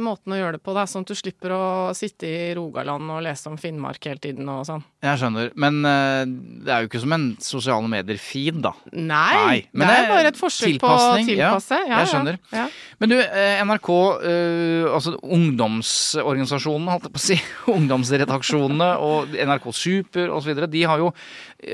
[0.00, 1.64] måten å gjøre det på, da, sånn at du slipper å
[1.96, 4.84] sitte i Rogaland og lese om Finnmark hele tiden og sånn.
[5.04, 5.50] Jeg skjønner.
[5.60, 6.22] Men eh,
[6.64, 8.72] det er jo ikke som en sosiale medier-feed, da.
[8.96, 11.80] Nei, men det er bare et forsøk på å tilpasse.
[11.84, 11.90] ja.
[11.90, 12.38] Ja, jeg skjønner.
[12.54, 12.94] Ja, ja.
[13.02, 13.90] Men du, eh, NRK,
[14.30, 17.38] eh, altså ungdomsorganisasjonene, holdt jeg på å si,
[17.76, 21.12] ungdomsredaksjonene og NRK Super osv., de har jo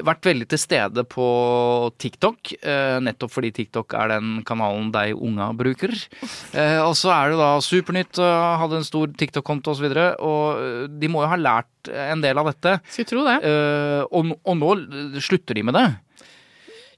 [0.07, 1.25] vært veldig til stede på
[2.01, 2.53] TikTok,
[3.03, 5.93] nettopp fordi TikTok er den kanalen de unga bruker.
[6.55, 9.87] Eh, Og så er det da Supernytt, eh, hadde en stor TikTok-konto osv., og, så
[9.87, 12.77] videre, og eh, de må jo ha lært en del av dette.
[12.93, 13.39] Skal tro det.
[13.43, 14.73] Eh, og, og nå
[15.21, 15.87] slutter de med det.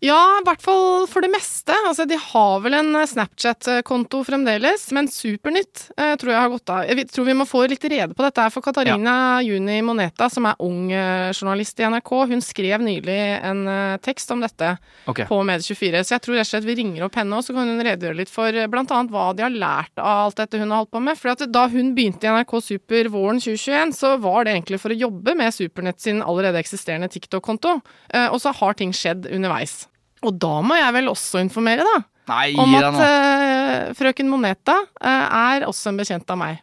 [0.04, 1.72] Ja, i hvert fall for det meste.
[1.88, 6.72] Altså, de har vel en eh, Snapchat-konto fremdeles, men Supernytt eh, tror jeg har gått
[6.74, 6.82] av.
[6.90, 9.14] Jeg tror vi må få litt rede på dette for Katarina
[9.46, 14.34] Juni Moneta, som er ung eh, journalist i NRK, hun skrev nylig en eh, tekst
[14.34, 14.74] om dette
[15.08, 15.24] okay.
[15.30, 17.72] på Medie24, så jeg tror rett og slett vi ringer opp henne, og så kan
[17.72, 19.00] hun redegjøre litt for bl.a.
[19.08, 21.16] hva de har lært av alt dette hun har holdt på med.
[21.16, 25.00] For da hun begynte i NRK Super våren 2021, så var det egentlig for å
[25.06, 27.78] jobbe med Supernett sin allerede eksisterende TikTok-konto,
[28.12, 29.86] eh, og så har ting skjedd underveis.
[30.24, 34.78] Og da må jeg vel også informere, da, Nei, om deg at eh, frøken Moneta
[34.80, 36.62] uh, er også en bekjent av meg.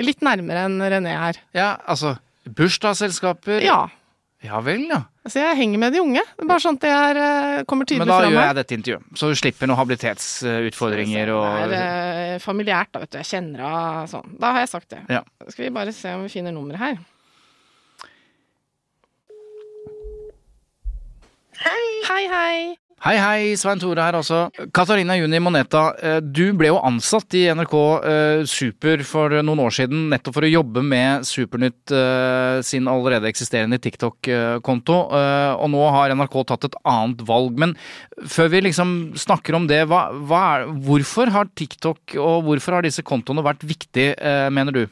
[0.00, 1.40] Litt nærmere enn René her.
[1.52, 2.16] Ja, altså
[2.48, 3.60] Bursdagsselskaper.
[3.62, 3.84] Ja.
[4.42, 5.04] Ja vel, ja.
[5.28, 6.22] Så jeg henger med de unge.
[6.40, 9.28] Bare sånn at det er, eh, kommer tydelig Men da gjør jeg dette intervjuet, så
[9.30, 13.20] du slipper noen habilitetsutfordringer og Det er familiært, da, vet du.
[13.20, 14.34] Jeg kjenner av sånn.
[14.40, 15.04] Da har jeg sagt det.
[15.12, 15.22] Ja.
[15.46, 16.98] Skal vi bare se om vi finner nummeret her.
[21.62, 22.22] Hei, hei.
[22.32, 23.54] Hei, hei, hei.
[23.58, 24.44] Svein Tore her også.
[24.74, 27.74] Katarina Juni Moneta, eh, du ble jo ansatt i NRK
[28.06, 33.26] eh, Super for noen år siden, nettopp for å jobbe med Supernytt eh, sin allerede
[33.30, 37.58] eksisterende TikTok-konto, og nå har NRK tatt et annet valg.
[37.58, 37.74] Men
[38.22, 42.86] før vi liksom snakker om det, hva, hva er, hvorfor har TikTok og hvorfor har
[42.86, 44.14] disse kontoene vært viktige,
[44.54, 44.84] mener du?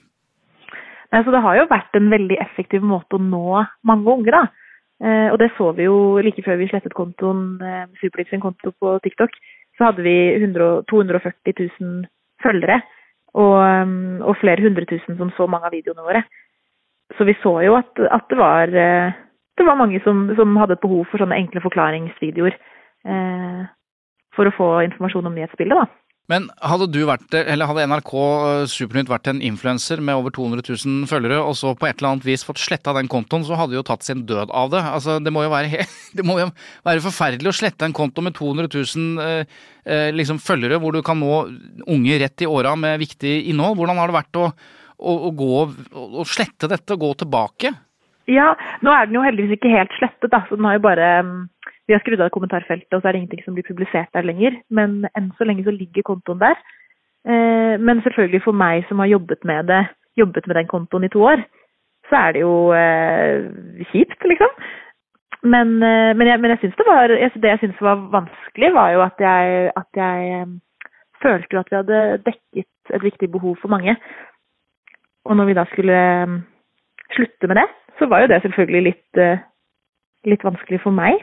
[1.10, 4.48] Så det har jo vært en veldig effektiv måte å nå mange unge, da.
[5.00, 8.72] Eh, og det så vi jo like før vi slettet kontoen, eh, Superlitt sin konto
[8.72, 9.32] på TikTok.
[9.78, 12.04] Så hadde vi 100, 240 000
[12.44, 12.80] følgere,
[13.34, 16.24] og, um, og flere hundre tusen som så mange av videoene våre.
[17.16, 19.12] Så vi så jo at, at det var eh,
[19.60, 23.62] det var mange som, som hadde et behov for sånne enkle forklaringsvideoer eh,
[24.36, 26.09] for å få informasjon om nyhetsbildet, da.
[26.30, 28.12] Men hadde vært, hadde NRK
[28.70, 32.28] Supernytt vært en influenser med over 200 000 følgere, og så på et eller annet
[32.28, 34.84] vis fått sletta den kontoen, så hadde de jo tatt sin død av det.
[34.92, 35.86] Altså, det må jo være,
[36.28, 36.46] må jo
[36.86, 41.02] være forferdelig å slette en konto med 200 000 eh, eh, liksom følgere, hvor du
[41.06, 41.42] kan nå
[41.90, 43.80] unge rett i åra med viktig innhold.
[43.80, 44.48] Hvordan har det vært å,
[45.02, 45.54] å, å gå
[46.22, 47.74] å slette dette og gå tilbake?
[48.30, 48.52] Ja,
[48.84, 50.44] nå er den jo heldigvis ikke helt slettet, da.
[50.46, 51.38] Så den har jo bare mm,
[51.90, 54.60] Vi har skrudd av kommentarfeltet, og så er det ingenting som blir publisert der lenger.
[54.70, 56.60] Men enn så lenge så ligger kontoen der.
[57.26, 59.80] Eh, men selvfølgelig for meg som har jobbet med det,
[60.16, 61.42] jobbet med den kontoen i to år,
[62.06, 63.48] så er det jo eh,
[63.90, 64.54] kjipt, liksom.
[65.42, 68.92] Men, eh, men jeg, men jeg synes det var Det jeg syns var vanskelig, var
[68.94, 70.46] jo at jeg, at jeg
[71.22, 73.96] følte jo at vi hadde dekket et viktig behov for mange.
[75.26, 75.98] Og når vi da skulle
[77.18, 77.66] slutte med det,
[77.98, 79.42] så var jo det selvfølgelig litt,
[80.24, 81.18] litt vanskelig for meg.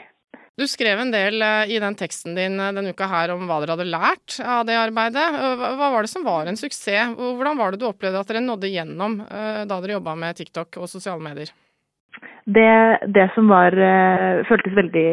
[0.57, 3.59] Du skrev en del eh, i den teksten din eh, denne uka her om hva
[3.61, 5.27] dere hadde lært av det arbeidet.
[5.37, 7.13] Eh, Hva var det som var en suksess?
[7.17, 10.89] Hvordan var det du opplevde at dere nådde gjennom da dere jobba med TikTok og
[10.89, 11.53] sosiale medier?
[12.47, 12.71] det,
[13.13, 13.75] det som var
[14.47, 15.07] føltes veldig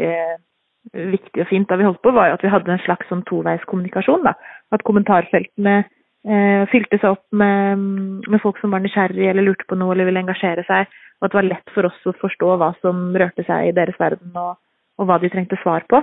[0.92, 3.24] viktig og fint da vi holdt på, var jo at vi hadde en slags sånn
[3.28, 4.26] toveiskommunikasjon.
[4.28, 7.86] At kommentarfeltene eh, fylte seg opp med,
[8.30, 10.90] med folk som var nysgjerrige eller lurte på noe eller ville engasjere seg.
[11.20, 13.98] Og at det var lett for oss å forstå hva som rørte seg i deres
[14.00, 14.56] verden og,
[14.98, 16.02] og hva de trengte svar på.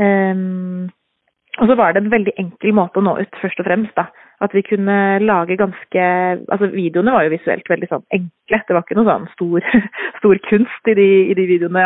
[0.00, 0.90] Um,
[1.60, 3.92] og så var det en veldig enkel måte å nå ut, først og fremst.
[3.96, 4.06] da.
[4.42, 6.04] At vi kunne lage ganske
[6.50, 8.60] Altså videoene var jo visuelt veldig sånn enkle.
[8.66, 9.68] Det var ikke noe sånn stor,
[10.20, 11.84] stor kunst i de, i de videoene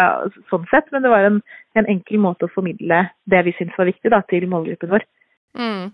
[0.53, 1.43] sånn sett, men det var en,
[1.77, 5.07] en enkel måte å formidle det vi syntes var viktig da, til målgruppen vår.
[5.59, 5.91] Mm.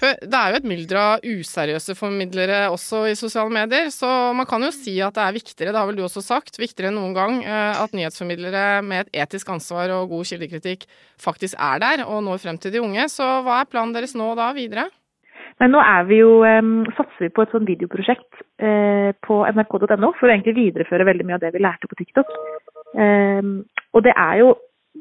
[0.00, 4.48] For det er jo et mylder av useriøse formidlere også i sosiale medier, så man
[4.50, 6.98] kan jo si at det er viktigere, det har vel du også sagt, viktigere enn
[6.98, 10.88] noen gang, eh, at nyhetsformidlere med et etisk ansvar og god kildekritikk
[11.20, 13.08] faktisk er der og når frem til de unge.
[13.12, 14.88] Så hva er planen deres nå da videre?
[15.62, 20.10] Men nå er vi jo, um, satser vi på et sånn videoprosjekt uh, på nrk.no
[20.18, 22.32] for å egentlig videreføre veldig mye av det vi lærte på TikTok.
[22.98, 23.60] Um,
[23.94, 24.54] og det er jo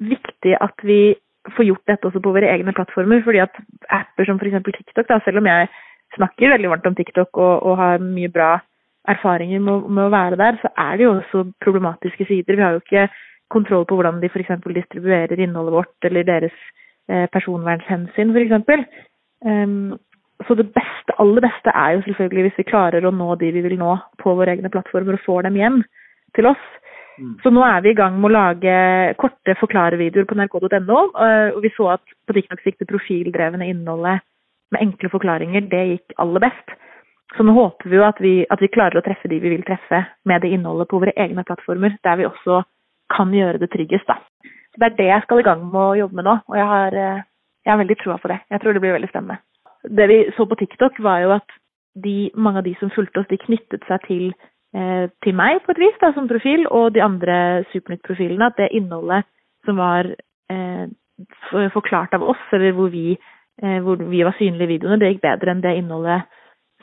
[0.03, 1.15] viktig at vi
[1.51, 3.23] får gjort dette også på våre egne plattformer.
[3.23, 3.57] fordi at
[3.89, 4.63] apper som f.eks.
[4.63, 5.67] TikTok, da, selv om jeg
[6.15, 8.51] snakker veldig varmt om TikTok og, og har mye bra
[9.09, 12.55] erfaringer med, med, å være der, så er det jo også problematiske sider.
[12.55, 13.07] Vi har jo ikke
[13.53, 14.53] kontroll på hvordan de f.eks.
[14.75, 16.55] distribuerer innholdet vårt, eller deres
[17.09, 19.03] eh, personvernhensyn f.eks.
[19.43, 19.97] Um,
[20.47, 23.63] så det beste, aller beste er jo selvfølgelig hvis vi klarer å nå de vi
[23.65, 25.83] vil nå på våre egne plattformer, og får dem hjem
[26.37, 26.63] til oss.
[27.19, 27.33] Mm.
[27.43, 28.75] Så nå er vi i gang med å lage
[29.21, 31.01] korte forklarevideoer på nrk.no.
[31.55, 34.23] Og vi så at på TikTok gikk det profildrevne innholdet
[34.73, 35.67] med enkle forklaringer.
[35.69, 36.75] Det gikk aller best.
[37.37, 39.65] Så nå håper vi jo at vi, at vi klarer å treffe de vi vil
[39.65, 42.61] treffe med det innholdet på våre egne plattformer, der vi også
[43.13, 44.09] kan gjøre det tryggest.
[44.09, 44.19] da.
[44.73, 46.67] Så Det er det jeg skal i gang med å jobbe med nå, og jeg
[46.69, 46.99] har,
[47.65, 48.39] jeg har veldig troa på det.
[48.49, 49.41] Jeg tror det blir veldig spennende
[49.83, 51.55] det vi så på TikTok, var jo at
[52.03, 55.73] de, mange av de som fulgte oss, de knyttet seg til, eh, til meg på
[55.73, 57.35] et vis da, som profil, og de andre
[57.69, 58.47] Supernytt-profilene.
[58.49, 59.27] At det innholdet
[59.67, 60.09] som var
[60.49, 60.85] eh,
[61.75, 63.13] forklart av oss, eller hvor vi,
[63.61, 66.25] eh, hvor vi var synlige i videoene, det gikk bedre enn det innholdet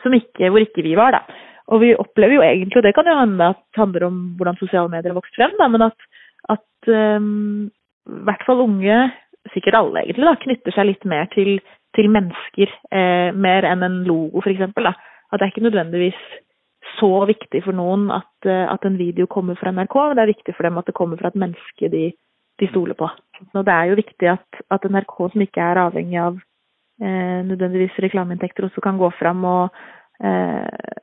[0.01, 1.19] ikke, hvor ikke vi var.
[1.19, 1.41] da.
[1.71, 4.57] Og vi opplever jo egentlig, og det kan jo hende at det handler om hvordan
[4.59, 6.07] sosiale medier har vokst frem, da, men at,
[6.55, 7.69] at um,
[8.09, 8.97] i hvert fall unge,
[9.53, 11.59] sikkert alle egentlig, da, knytter seg litt mer til
[11.97, 14.63] til mennesker eh, mer enn en logo, f.eks.
[14.63, 16.21] At det er ikke nødvendigvis
[16.99, 20.33] så viktig for noen at, eh, at, en video kommer fra NRK, og det er
[20.33, 22.11] viktig for dem at det kommer fra et menneske de,
[22.61, 23.09] de stoler på.
[23.55, 26.41] Og det er jo viktig at, at NRK, som ikke er avhengig av
[27.03, 29.81] eh, nødvendigvis reklameinntekter, også kan gå fram og,
[30.25, 30.95] eh,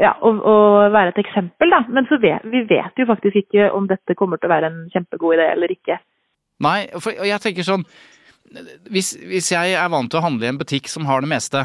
[0.00, 1.82] ja, og, og, være et eksempel, da.
[1.88, 5.36] Men vet, vi vet jo faktisk ikke om dette kommer til å være en kjempegod
[5.36, 6.00] idé eller ikke.
[6.62, 7.86] Nei, for jeg tenker sånn
[8.92, 11.62] hvis, hvis, jeg er vant til å handle i en butikk som har det meste,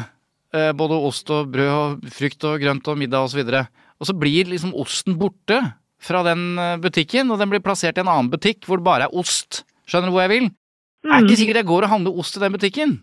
[0.48, 4.14] både ost og brød og frukt og grønt og middag osv., og, så og så
[4.16, 5.58] blir liksom osten borte
[5.98, 9.08] fra den eh, butikken, og den blir plassert i en annen butikk hvor det bare
[9.08, 9.64] er ost.
[9.88, 10.48] Skjønner du hvor jeg vil?
[11.04, 11.12] Mm.
[11.12, 12.98] Er ikke sikkert jeg går og handler ost i den butikken.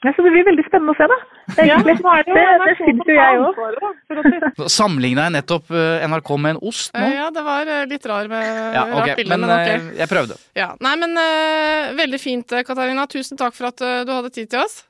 [0.00, 1.16] Ja, så Det blir veldig spennende å se, da.
[1.50, 4.68] Det, ja, det, det, det syns jo jeg òg.
[4.78, 7.02] Sammenligna jeg nettopp eh, NRK med en ost nå?
[7.12, 9.72] Ja, det var eh, litt rar med ja, okay, rart bilde, men, men ok.
[9.74, 10.38] Eh, jeg prøvde.
[10.56, 13.04] Ja, Nei, men uh, veldig fint, Katarina.
[13.12, 14.80] Tusen takk for at uh, du hadde tid til oss.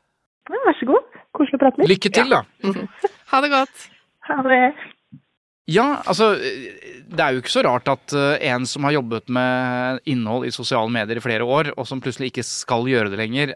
[0.47, 1.10] Ja, vær så god.
[1.61, 1.93] Prate litt.
[1.93, 2.43] Lykke til, da.
[3.33, 3.87] ha det godt.
[4.31, 4.63] Ha det.
[5.71, 10.49] Ja, altså Det er jo ikke så rart at en som har jobbet med innhold
[10.49, 13.55] i sosiale medier i flere år, og som plutselig ikke skal gjøre det lenger,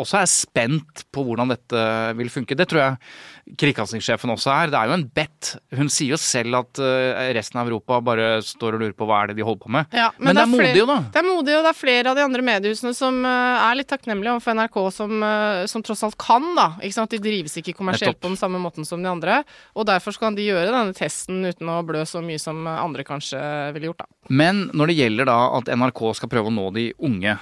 [0.00, 1.84] også er spent på hvordan dette
[2.18, 2.56] vil funke.
[2.56, 4.70] Det tror jeg kringkastingssjefen også er.
[4.70, 5.50] Det er jo en bet.
[5.76, 9.22] Hun sier jo selv at uh, resten av Europa bare står og lurer på hva
[9.22, 9.96] er det de holder på med.
[9.96, 10.98] Ja, men, men, det er, er modig, jo da.
[11.10, 14.36] Det er modig, og det er flere av de andre mediehusene som er litt takknemlige
[14.36, 15.26] overfor NRK, som,
[15.72, 16.68] som, tross alt kan, da.
[16.80, 17.14] Ikke sant?
[17.14, 19.42] De drives ikke kommersielt på den samme måten som de andre.
[19.74, 23.40] Og derfor skal de gjøre denne testen uten å blø så mye som andre kanskje
[23.74, 24.08] ville gjort, da.
[24.30, 27.32] Men når det gjelder da at NRK skal prøve å nå de unge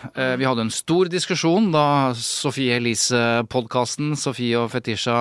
[0.41, 5.19] Vi hadde en stor diskusjon da Sofie Elise-podkasten Sofie og Fetisha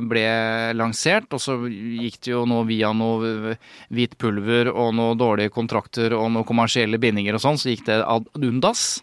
[0.00, 3.54] ble ble lansert, og så gikk det jo nå via noe
[3.94, 8.00] hvit pulver og noen dårlige kontrakter og noen kommersielle bindinger og sånn, så gikk det
[8.02, 9.02] ad undas.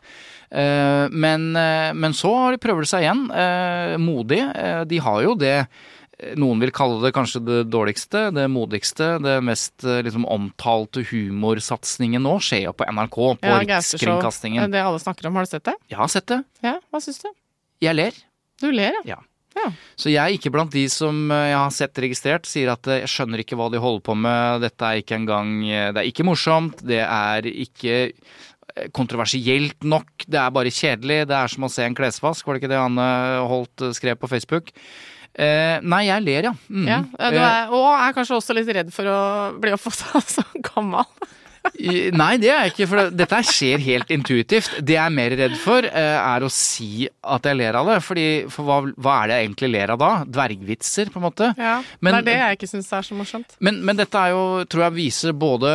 [0.52, 3.24] Eh, men, eh, men så har de seg igjen.
[3.32, 4.42] Eh, modig.
[4.88, 5.68] De har jo det
[6.38, 12.38] noen vil kalle det kanskje det dårligste, det modigste, det mest liksom, omtalte humorsatsingen nå
[12.44, 14.72] skjer jo på NRK, på ja, Rikskringkastingen.
[14.74, 15.78] Det alle snakker om, har du sett det?
[15.92, 16.44] Jeg har sett det.
[16.66, 17.32] Ja, Hva syns du?
[17.82, 18.24] Jeg ler.
[18.62, 19.18] Du ler, ja.
[19.18, 19.22] ja.
[19.58, 19.68] Ja.
[20.00, 23.02] Så jeg er ikke blant de som eh, jeg har sett registrert, sier at eh,
[23.04, 26.08] jeg skjønner ikke hva de holder på med, dette er ikke engang eh, Det er
[26.08, 28.00] ikke morsomt, det er ikke
[28.96, 31.26] kontroversielt nok, det er bare kjedelig.
[31.28, 33.08] Det er som å se en klesvask, var det ikke det Anne
[33.52, 34.72] Holt skrev på Facebook?
[35.32, 36.56] Eh, nei, jeg ler, ja.
[36.68, 36.88] Mm.
[36.89, 39.20] ja er, og er kanskje også litt redd for å
[39.62, 41.08] bli oppfatta som gammel.
[41.62, 44.80] Nei, det er jeg ikke, for dette skjer helt intuitivt.
[44.82, 47.99] Det jeg er mer redd for, eh, er å si at jeg ler av det.
[48.06, 50.10] Fordi, for hva, hva er det jeg egentlig ler av da?
[50.26, 51.51] Dvergvitser, på en måte.
[51.62, 53.56] Ja, Men- det er det jeg ikke syns er så morsomt.
[53.60, 55.70] Men, men dette er jo, tror jeg viser både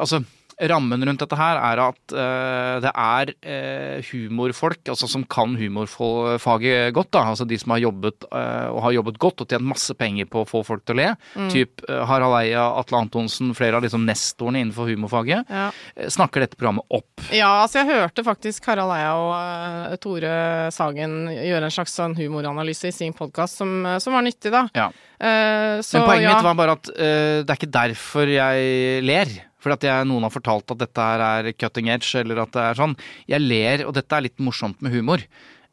[0.00, 0.24] Altså,
[0.68, 6.92] rammen rundt dette her er at uh, det er uh, humorfolk, altså som kan humorfaget
[6.96, 7.24] godt, da.
[7.32, 10.42] Altså de som har jobbet uh, og har jobbet godt og tjent masse penger på
[10.42, 11.08] å få folk til å le.
[11.34, 11.48] Mm.
[11.54, 15.48] Typ Harald Eia, Atle Antonsen, flere av liksom nestorene innenfor humorfaget.
[15.48, 15.68] Ja.
[16.12, 17.24] Snakker dette programmet opp.
[17.32, 20.32] Ja, altså jeg hørte faktisk Harald Eia og Tore
[20.74, 24.66] Sagen gjøre en slags sånn humoranalyse i sin podkast som, som var nyttig, da.
[24.76, 24.90] Ja.
[25.20, 26.34] Så, Men poenget ja.
[26.34, 29.38] mitt var bare at det er ikke derfor jeg ler.
[29.60, 32.62] Fordi at jeg, noen har fortalt at dette her er cutting edge, eller at det
[32.70, 32.94] er sånn.
[33.28, 35.24] Jeg ler, og dette er litt morsomt med humor.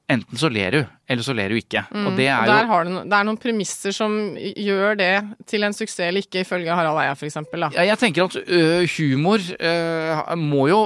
[0.08, 0.78] Enten så ler du,
[1.12, 1.82] eller så ler du ikke.
[1.92, 5.10] Og det Mm, er der jo no, det er noen premisser som gjør det
[5.52, 7.66] til en suksess eller ikke, ifølge Harald Eia, for eksempel.
[7.66, 7.70] Da.
[7.76, 10.80] ja, Jeg tenker at ø, humor ø, må jo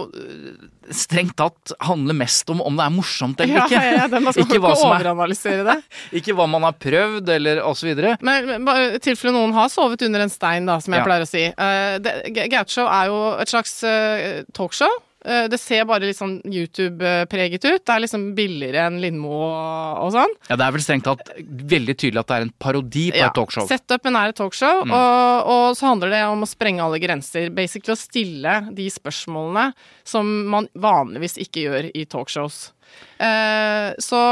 [0.96, 3.82] strengt tatt handler mest om om det er morsomt eller Ja, ikke.
[3.98, 5.78] ja, det, man skal ikke, ikke, er, overanalysere det.
[6.22, 7.94] ikke hva man har prøvd, eller osv.
[8.22, 11.06] Men i tilfelle noen har sovet under en stein, da, som jeg Ja.
[11.08, 11.46] pleier å si.
[11.56, 14.92] Uh, Gaucho er jo et slags uh, talkshow.
[15.26, 17.84] Eh, det ser bare litt sånn YouTube-preget ut.
[17.86, 20.34] Det er liksom billigere enn Lindmo og, sånn.
[20.50, 23.38] Ja, det er vel strengt tatt veldig tydelig at det er en parodi på et
[23.38, 23.68] talkshow.
[23.68, 23.72] Mm.
[23.76, 27.52] Setupen er et talkshow, og, og så handler det om å sprenge alle grenser.
[27.54, 29.70] Basically å stille de spørsmålene
[30.08, 32.64] som man vanligvis ikke gjør i talkshows.
[33.22, 34.24] Eh, så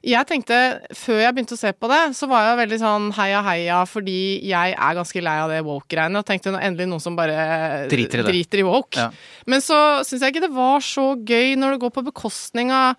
[0.00, 0.56] jeg tenkte,
[0.96, 4.20] før jeg begynte å se på det, så var jeg veldig sånn heia heia, fordi
[4.48, 8.24] jeg er ganske lei av det woke-greiene, og tenkte endelig noen som bare Driter i
[8.24, 8.30] det.
[8.32, 8.96] driter i woke.
[8.96, 9.10] Ja.
[9.50, 12.96] Men så syns jeg ikke det var så gøy når det går på bekostning av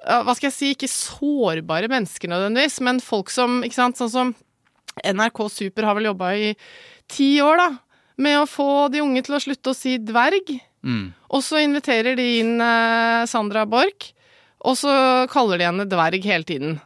[0.00, 4.32] hva skal jeg si, ikke sårbare mennesker nødvendigvis, men folk som, ikke sant, sånn som
[5.04, 6.54] NRK Super har vel jobba i
[7.10, 7.68] ti år, da,
[8.20, 10.54] med å få de unge til å slutte å si dverg.
[10.80, 11.10] Mm.
[11.36, 14.10] Og så inviterer de inn eh, Sandra Borch,
[14.60, 14.92] og så
[15.32, 16.78] kaller de henne dverg hele tiden.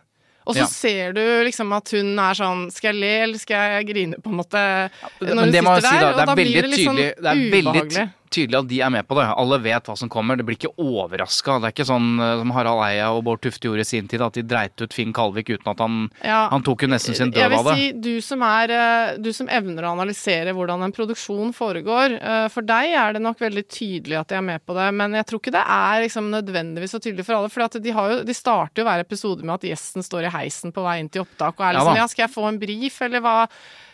[0.46, 0.66] Og så Ja.
[0.68, 4.28] ser du liksom at hun er sånn Skal jeg le, eller skal jeg grine, på
[4.28, 4.90] en måte?
[5.20, 6.00] når hun sitter si, da.
[6.00, 8.10] der, og da blir det litt sånn ubehagelig.
[8.34, 9.26] Tydelig at de er med på det.
[9.30, 10.38] Alle vet hva som kommer.
[10.38, 11.58] Det blir ikke overraska.
[11.62, 14.24] Det er ikke sånn eh, som Harald Eia og Bård Tufte gjorde i sin tid,
[14.24, 16.48] at de dreit ut Finn Kalvik uten at han Ja.
[16.52, 17.76] Han tok jo nesten sin død av det.
[17.78, 22.48] si, du som, er, eh, du som evner å analysere hvordan en produksjon foregår, eh,
[22.52, 25.28] for deg er det nok veldig tydelig at de er med på det, men jeg
[25.30, 28.36] tror ikke det er liksom nødvendigvis så tydelig for alle, for de, har jo, de
[28.36, 31.58] starter jo hver episode med at gjesten står i heisen på vei inn til opptak,
[31.58, 33.38] og er liksom ja, ja, skal jeg få en brief, eller hva,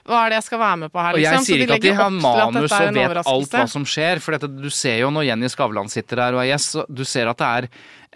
[0.08, 1.46] hva er det jeg skal være med på her, Og jeg liksom?
[1.48, 4.20] sier ikke at de har manus og vet alt hva som skjer.
[4.24, 7.30] For dette, du ser jo når Jenny Skavlan sitter der og er gjest, du ser
[7.30, 7.68] at det er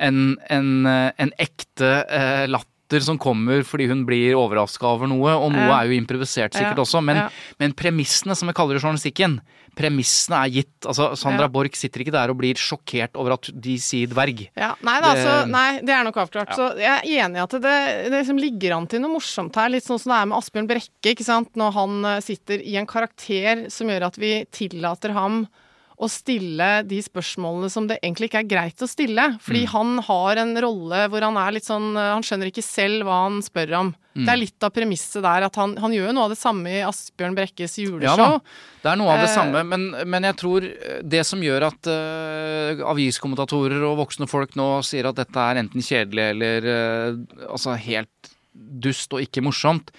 [0.08, 0.20] en,
[0.50, 2.73] en, eh, en ekte eh, latter
[3.04, 7.02] som kommer fordi hun blir overraska over noe, og noe er jo improvisert sikkert også,
[7.02, 7.22] men,
[7.58, 9.40] men premissene, som vi kaller det i journalistikken,
[9.74, 10.86] premissene er gitt.
[10.86, 11.48] Altså, Sandra.
[11.50, 14.44] Borch sitter ikke der og blir sjokkert over at de sier dverg.
[14.54, 16.54] Ja, nei, da, Det- altså, nei, det er nok avklart.
[16.54, 17.62] Så jeg er enig i at det,
[18.10, 19.68] det liksom ligger an til noe morsomt her.
[19.74, 21.50] Litt sånn som det er med Asbjørn Brekke, ikke sant.
[21.56, 25.46] Når han eh, sitter i en karakter som gjør at vi tillater ham
[25.94, 29.28] å stille de spørsmålene som det egentlig ikke er greit å stille.
[29.40, 29.70] Fordi Mm.
[29.74, 33.20] han har en rolle hvor han er litt sånn eh, Han skjønner ikke selv hva
[33.28, 33.92] han spør om.
[34.14, 34.24] Mm.
[34.26, 36.70] Det er litt av premisset der at han, han gjør jo noe av det samme
[36.70, 38.36] i Asbjørn Brekkes juleshow.
[38.36, 38.40] Ja,
[38.82, 41.66] det er noe av det Eh, samme, men, men jeg tror eh, det som gjør
[41.70, 47.18] at uh, aviskommentatorer og voksne folk nå sier at dette er enten kjedelig eller uh,
[47.50, 49.90] altså helt dust og ikke morsomt,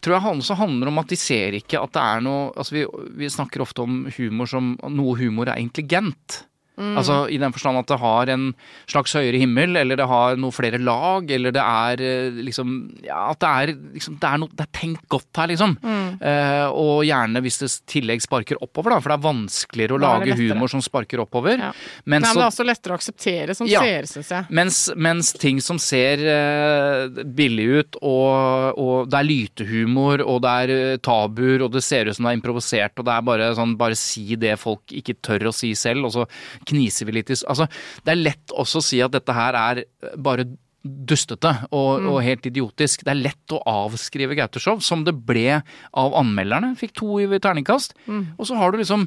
[0.00, 2.86] tror jeg også handler om at de ser ikke at det er noe Altså vi,
[3.18, 6.42] vi snakker ofte om humor som noe humor er intelligent.
[6.72, 6.94] Mm.
[6.96, 8.44] Altså I den forstand at det har en
[8.88, 12.70] slags høyere himmel, eller det har noe flere lag, eller det er eh, liksom
[13.04, 15.74] Ja, at det er liksom Det er, noe, det er tenkt godt her, liksom.
[15.82, 16.16] Mm.
[16.24, 20.00] Eh, og gjerne hvis det i tillegg sparker oppover, da, for det er vanskeligere å
[20.00, 20.48] er lage lettere.
[20.56, 21.60] humor som sparker oppover.
[21.60, 21.72] Ja.
[22.06, 23.80] Men Nei, men det er også lettere å akseptere som Ja.
[23.84, 24.46] seer, syns jeg.
[24.48, 30.56] mens, mens ting som ser eh, billig ut, og, og det er lytehumor, og det
[30.64, 33.52] er eh, tabuer, og det ser ut som det er improvisert, og det er bare
[33.58, 36.26] sånn bare si det folk ikke tør å si selv, og så
[36.68, 37.66] kniser vi litt i Altså,
[38.04, 40.44] det er lett også å si at dette her er eh, bare
[40.82, 42.08] dustete og, Mm.
[42.10, 43.04] og helt idiotisk.
[43.04, 45.62] Det er lett å avskrive Gautoshow, som det ble
[45.94, 46.72] av anmelderne.
[46.76, 47.94] Fikk to i terningkast.
[48.08, 48.34] Mm.
[48.36, 49.06] Og så har du liksom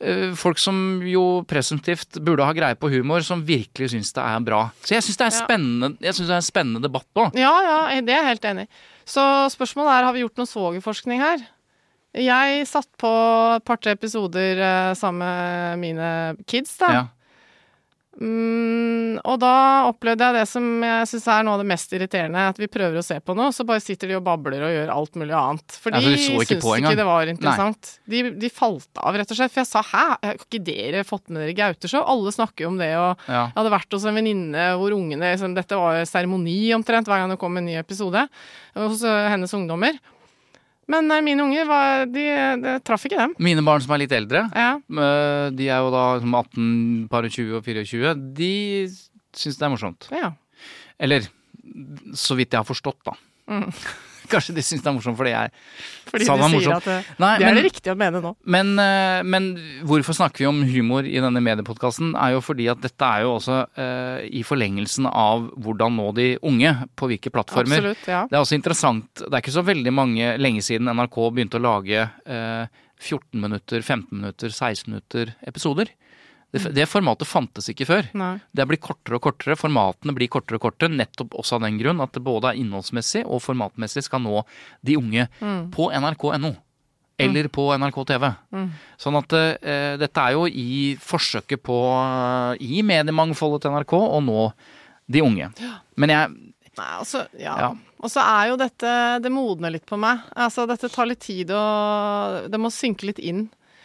[0.00, 4.40] eh, folk som jo presumptivt burde ha greie på humor, som virkelig syns det er
[4.44, 4.70] bra.
[4.84, 5.46] Så jeg syns det Ja.
[5.48, 7.30] det er en spennende debatt nå.
[7.34, 8.68] Ja, ja, det er jeg helt enig i.
[9.06, 9.20] Så
[9.52, 11.38] spørsmålet er, har vi gjort noe svogerforskning her?
[12.14, 13.10] Jeg satt på
[13.56, 16.08] et par-tre episoder eh, sammen med mine
[16.46, 16.92] kids, da.
[16.94, 17.04] Ja.
[18.14, 19.54] Mm, og da
[19.88, 23.00] opplevde jeg det som jeg syns er noe av det mest irriterende, at vi prøver
[23.00, 25.74] å se på noe, så bare sitter de og babler og gjør alt mulig annet.
[25.82, 27.90] For Ja, de ikke syns ikke det var interessant.
[28.10, 29.54] De, de falt av, rett og slett.
[29.54, 32.06] For jeg sa hæ, har ikke dere fått med dere Gauteshow?
[32.14, 33.48] Alle snakker jo om det, og Ja.
[33.50, 37.24] jeg hadde vært hos en venninne hvor ungene liksom, Dette var jo seremoni omtrent hver
[37.24, 38.28] gang det kom en ny episode
[38.78, 39.98] hos øh, hennes ungdommer.
[40.88, 42.24] Men nei, mine unger, var, de,
[42.60, 43.34] de traff ikke dem.
[43.42, 44.74] Mine barn som er litt eldre, Ja.
[44.76, 48.52] eh, de er jo da 18, par og 20 og 24, de
[49.34, 50.08] syns det er morsomt.
[50.12, 50.32] ja.
[51.00, 51.24] Eller
[52.14, 53.16] så vidt jeg har forstått, da.
[53.50, 53.68] Mm.
[54.24, 55.50] Kanskje de syns det er morsomt fordi jeg
[56.08, 56.76] Fordi sa du det var sier morsomt.
[56.78, 58.30] at det, Nei, det er men- det riktige å mene nå.
[58.54, 59.48] Men, eh, men
[59.84, 63.34] hvorfor snakker vi om humor i denne mediepodkasten, er jo fordi at dette er jo
[63.36, 67.76] også uh, i forlengelsen av hvordan nå de unge, på hvilke plattformer.
[67.84, 68.22] Absolutt, ja.
[68.30, 71.64] Det er også interessant, det er ikke så veldig mange lenge siden NRK begynte å
[71.66, 72.64] lage uh,
[73.04, 75.92] 14 minutter, 15 minutter, 16 minutter episoder.
[76.54, 78.06] Det, det formatet fantes ikke før.
[78.14, 78.34] Nei.
[78.54, 82.02] Det blir kortere og kortere, formatene blir kortere og kortere, nettopp også av den grunn
[82.04, 84.44] at det både er innholdsmessig og formatmessig skal nå
[84.86, 85.70] de unge Mm.
[85.74, 86.54] på nrk.no.
[87.18, 88.24] Eller på NRK TV.
[88.54, 88.70] Mm.
[88.98, 94.18] Sånn at eh, dette er jo i forsøket på, eh, i mediemangfoldet til NRK, å
[94.22, 94.48] nå
[95.06, 95.50] de unge.
[95.96, 96.34] Men jeg
[96.74, 97.52] Nei, altså, ja.
[97.60, 97.68] Ja.
[98.02, 98.88] Og så er jo dette
[99.22, 100.24] Det modner litt på meg.
[100.34, 103.44] Altså, dette tar litt tid og Det må synke litt inn.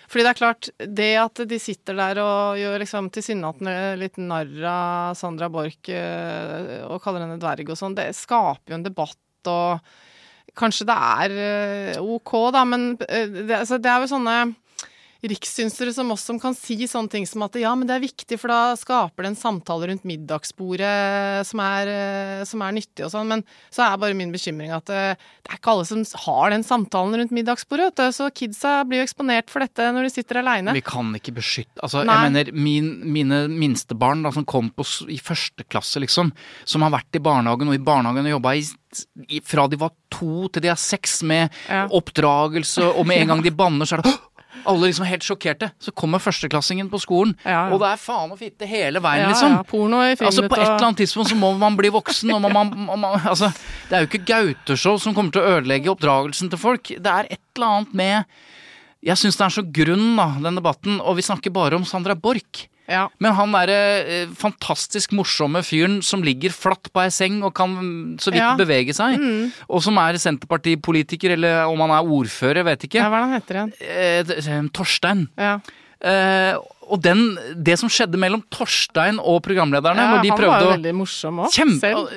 [0.10, 4.53] Fordi det er klart, det at de sitter der og gjør liksom tilsynelatende litt narr
[4.66, 9.51] av Sandra Borch eh, og kaller henne dverg og sånn, det skaper jo en debatt
[9.53, 9.91] og
[10.57, 14.34] Kanskje det er eh, ok, da, men eh, det, altså, det er jo sånne
[15.24, 18.38] rikssynsere som oss som kan si sånne ting som at ja, men det er viktig,
[18.39, 23.11] for da skaper det en samtale rundt middagsbordet som er, eh, som er nyttig og
[23.11, 23.28] sånn.
[23.28, 23.43] Men
[23.74, 27.17] så er bare min bekymring at eh, det er ikke alle som har den samtalen
[27.20, 27.89] rundt middagsbordet.
[27.91, 28.15] vet du.
[28.15, 30.74] Så kidsa blir jo eksponert for dette når de sitter aleine.
[30.78, 32.15] Vi kan ikke beskytte Altså, Nei.
[32.15, 36.32] jeg mener, min, mine minstebarn da, som kom på, i første klasse, liksom,
[36.67, 38.63] som har vært i barnehagen og i barnehagen og jobba i,
[39.45, 41.86] fra de var to til de er seks, med Ja.
[41.88, 44.15] oppdragelse, og med en gang de banner, så er det!
[44.66, 45.72] Alle liksom helt sjokkerte.
[45.80, 47.64] Så kommer førsteklassingen på skolen, Ja, ja.
[47.74, 49.58] og det er faen og fitte hele veien, Ja, liksom.
[49.70, 52.32] porno i Altså På et eller annet tidspunkt så må man bli voksen.
[52.34, 53.52] Og man, man, man, man, altså,
[53.89, 56.91] det er jo ikke Gauteshow som kommer til å ødelegge oppdragelsen til folk.
[56.97, 58.26] Det er et eller annet med
[59.06, 61.00] Jeg syns det er så grunn, da, den debatten.
[61.00, 62.66] Og vi snakker bare om Sandra Borch.
[62.90, 63.04] Ja.
[63.22, 67.76] Men han derre eh, fantastisk morsomme fyren som ligger flatt på ei seng og kan
[68.20, 68.56] så vidt Ja.
[68.58, 69.52] bevege seg, Mm.
[69.70, 73.00] og som er senterpartipolitiker, eller om han er ordfører, vet ikke.
[73.04, 73.74] Ja, hva er det han heter igjen?
[73.80, 75.28] Eh, eh, Torstein.
[75.38, 75.60] Ja.
[76.02, 76.56] Eh,
[76.90, 80.62] og den, det som skjedde mellom Torstein og programlederne Ja, når de han prøvde var
[80.64, 81.52] jo å veldig morsom òg,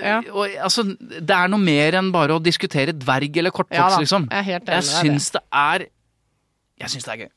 [0.00, 0.20] Ja.
[0.62, 4.28] altså, det er noe mer enn bare å diskutere dverg eller kortvokst, ja, liksom.
[4.30, 5.78] jeg er helt enig Jeg syns det er
[6.80, 7.30] Jeg syns det er gøy.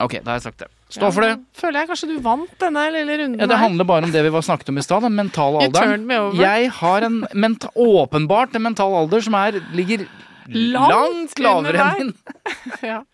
[0.00, 0.68] Ok, da har jeg sagt det.
[0.90, 1.34] Stå for det.
[1.56, 4.32] Føler jeg kanskje du vant denne lille runden Ja, det handler bare om det vi
[4.34, 6.08] var snakket om i stad, den mentale alderen.
[6.38, 10.08] Jeg har en menta åpenbart en mental alder som er, ligger
[10.50, 12.14] Langt langt, lavere enn min.
[12.90, 13.04] ja.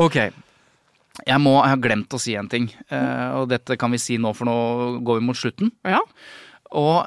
[0.00, 0.16] Ok.
[0.16, 4.16] Jeg, må, jeg har glemt å si en ting, uh, og dette kan vi si
[4.18, 4.56] nå, for nå
[5.04, 5.74] går vi mot slutten.
[5.86, 6.00] ja.
[6.74, 7.04] Og,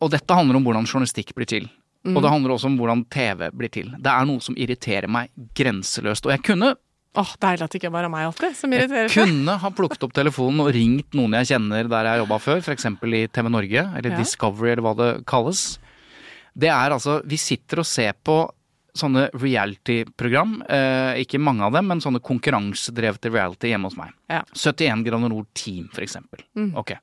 [0.00, 1.66] og dette handler om hvordan journalistikk blir til.
[2.06, 2.14] Mm.
[2.16, 3.90] Og det handler også om hvordan TV blir til.
[4.00, 6.24] Det er noe som irriterer meg grenseløst.
[6.24, 6.70] Og jeg kunne,
[7.18, 10.04] Åh, Deilig at det ikke bare er meg alltid som irriterer jeg kunne ha plukket
[10.06, 12.86] opp telefonen og ringt noen jeg kjenner der jeg har jobba før, f.eks.
[12.86, 14.20] i TV Norge, eller Ja.
[14.20, 15.64] Discovery, eller hva det kalles.
[16.54, 18.38] Det er altså Vi sitter og ser på
[18.94, 20.62] sånne reality-program.
[20.68, 24.10] Eh, ikke mange av dem, men sånne konkurransedrevne reality hjemme hos meg.
[24.30, 24.42] Ja.
[24.54, 26.42] 71 grader nord Team, eksempel.
[26.58, 26.72] Mm.
[26.78, 26.96] Ok.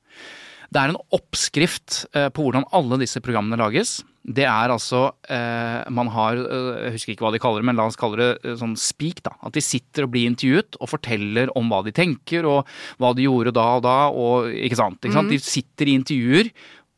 [0.74, 4.02] Det er en oppskrift eh, på hvordan alle disse programmene lages.
[4.28, 7.78] Det er altså eh, Man har eh, Jeg husker ikke hva de kaller det, men
[7.80, 9.22] la oss kalle det sånn speak.
[9.24, 12.68] da, At de sitter og blir intervjuet og forteller om hva de tenker og
[13.00, 13.98] hva de gjorde da og da.
[14.12, 15.32] og ikke sant, ikke sant?
[15.32, 15.36] Mm.
[15.38, 16.52] De sitter i intervjuer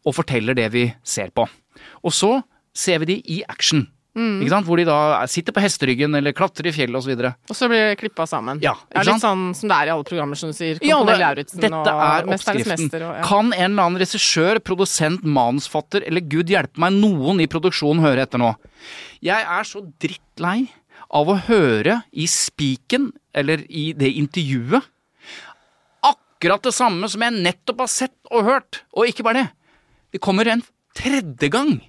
[0.08, 1.46] og forteller det vi ser på.
[2.02, 2.40] Og så
[2.74, 3.86] ser vi de i action.
[4.20, 4.42] Mm.
[4.44, 4.68] Ikke sant?
[4.68, 4.98] Hvor de da
[5.32, 7.14] sitter på hesteryggen eller klatrer i fjellet osv.
[7.50, 8.60] Og så blir det klippa sammen.
[8.62, 10.82] Ja, ikke litt sånn som det er i alle programmer, som du sier.
[10.84, 12.90] Ja, det- dette er oppskriften.
[13.00, 13.24] Og, ja.
[13.24, 18.28] Kan en eller annen regissør, produsent, manusfatter eller gud hjelpe meg noen i produksjonen høre
[18.28, 18.52] etter nå?
[19.24, 20.68] Jeg er så drittlei
[21.12, 24.84] av å høre i spiken, eller i det intervjuet,
[26.04, 28.82] akkurat det samme som jeg nettopp har sett og hørt.
[28.96, 29.50] Og ikke bare det.
[30.16, 30.64] Det kommer en
[30.98, 31.80] tredje gang.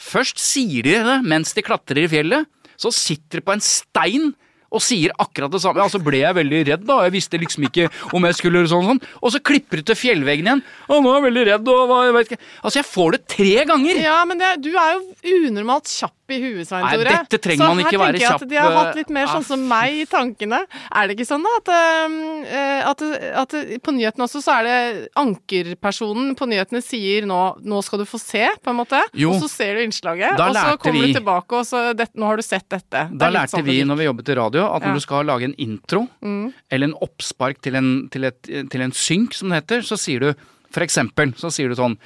[0.00, 2.48] Først sier de det mens de klatrer i fjellet.
[2.78, 4.30] Så sitter de på en stein
[4.68, 5.80] og sier akkurat det samme.
[5.80, 6.98] Ja, så ble jeg veldig redd, da.
[7.06, 9.00] Jeg visste liksom ikke om jeg skulle gjøre sånn sånn.
[9.22, 10.62] Og så klipper de til fjellveggen igjen.
[10.88, 12.40] Å, nå er jeg veldig redd, og hva, jeg vet ikke.
[12.60, 14.02] Altså, jeg får det tre ganger.
[14.04, 17.68] Ja, men det, du er jo unormalt kjapp kjapp i huet, Svein Nei, dette trenger
[17.68, 19.62] man ikke Så her tenker jeg at de har hatt litt eh, mer sånn som
[19.68, 20.60] meg i tankene.
[20.92, 23.02] Er det ikke sånn da at, eh, at,
[23.44, 28.06] at på nyhetene også så er det ankerpersonen på nyhetene sier nå, nå skal du
[28.08, 29.00] få se, på en måte.
[29.18, 29.32] Jo.
[29.32, 32.26] Og så ser du innslaget, og så kommer vi- du tilbake og så det, nå
[32.28, 33.08] har du sett dette.
[33.10, 34.94] Det Da lærte sånn vi når vi jobbet i radio, at når Ja.
[34.94, 36.52] du skal lage en intro, Mm.
[36.70, 40.20] eller en oppspark til en, til, et, til en synk, som det heter, så sier
[40.20, 40.34] du
[40.70, 41.96] for eksempel, så sier du sånn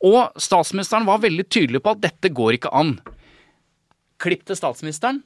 [0.00, 3.00] Og statsministeren var veldig tydelig på at dette går ikke an.
[4.18, 5.22] Klipp til statsministeren.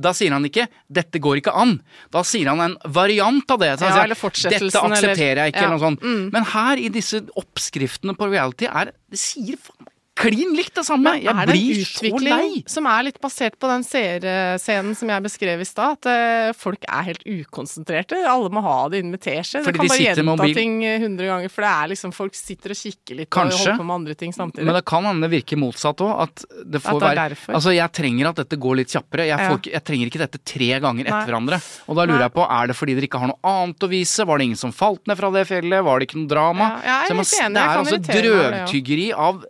[0.00, 1.80] Da sier han ikke 'dette går ikke an'.
[2.10, 3.78] Da sier han en variant av det.
[3.78, 6.00] Så han Ja, sier, 'Dette aksepterer jeg ikke', eller- eller noe sånt.
[6.00, 6.30] Mm.
[6.32, 10.84] Men her i disse oppskriftene på reality er Det sier faen meg klin likt det
[10.86, 11.14] samme.
[11.16, 12.62] Men Jeg er blir så lei.
[12.68, 15.96] som er litt basert på den seerscenen som jeg beskrev i stad?
[15.98, 18.18] At eh, folk er helt ukonsentrerte.
[18.28, 19.62] Alle må ha det inn med teskje.
[19.64, 22.80] Du kan bare gjenta ting eh, hundre ganger, for det er liksom folk sitter og
[22.80, 23.56] kikker litt Kanskje.
[23.56, 24.66] og holder på med andre ting samtidig.
[24.68, 26.12] Men det kan hende det virker motsatt òg.
[26.26, 27.54] At det får At det være derfor.
[27.58, 29.26] Altså, jeg trenger at dette går litt kjappere.
[29.30, 29.60] Jeg, får Ja.
[29.62, 31.26] ikke, jeg trenger ikke dette tre ganger etter Nei.
[31.30, 31.60] hverandre.
[31.88, 32.26] Og da lurer Nei.
[32.28, 34.26] jeg på, er det fordi dere ikke har noe annet å vise?
[34.26, 35.84] Var det ingen som falt ned fra det fjellet?
[35.84, 36.68] Var det ikke noe drama?
[36.84, 39.44] Ja, jeg er litt enig, det er altså drøvtyggeri av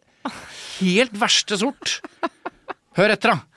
[0.81, 2.01] helt verste sort.
[2.99, 3.41] Hør etter, da.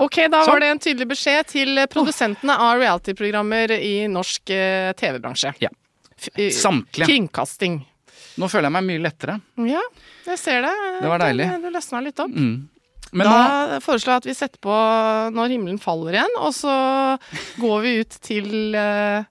[0.00, 5.50] Ok, da var det en tydelig beskjed til produsentene av reality-programmer i norsk eh, TV-bransje.
[5.60, 5.68] Ja.
[6.36, 7.08] Eh, Samtlige.
[7.10, 7.80] Kringkasting.
[8.40, 9.38] Nå føler jeg meg mye lettere.
[9.68, 9.82] Ja,
[10.28, 10.74] jeg ser det.
[11.00, 11.48] Det var deilig.
[11.60, 12.32] Du, løsna litt opp.
[12.32, 12.54] Mm.
[13.10, 14.74] Men nå da foreslår jeg at vi setter på
[15.34, 16.74] Når himmelen faller igjen, og så
[17.58, 19.26] går vi ut til uh,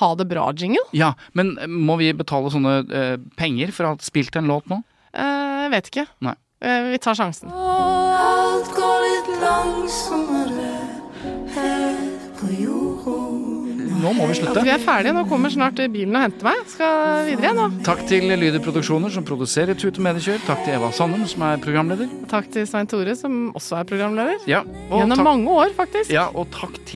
[0.00, 0.82] Ha det bra-jingle.
[0.96, 4.80] Ja, men må vi betale sånne uh, penger for å ha spilt en låt nå?
[5.16, 6.06] Eh, Jeg vet ikke.
[6.22, 6.34] Nei.
[6.62, 7.50] Eh, Vi tar sjansen.
[7.52, 10.72] Alt går litt langsommere
[11.56, 11.96] her
[12.38, 13.16] på jorda.
[13.96, 14.62] Nå må vi slutte.
[14.62, 15.14] vi er ferdige.
[15.16, 16.60] Nå kommer snart bilen og henter meg.
[16.70, 17.68] Skal videre igjen nå.
[17.86, 20.44] Takk til Lyder Produksjoner, som produserer Tut og Mediekjør.
[20.46, 22.08] Takk til Eva Sandum, som er programleder.
[22.30, 24.44] Takk til Svein Tore, som også er programleder.
[24.46, 24.60] Ja,
[24.90, 26.12] og Gjennom takk, mange år, faktisk.
[26.12, 26.95] ja, og takk til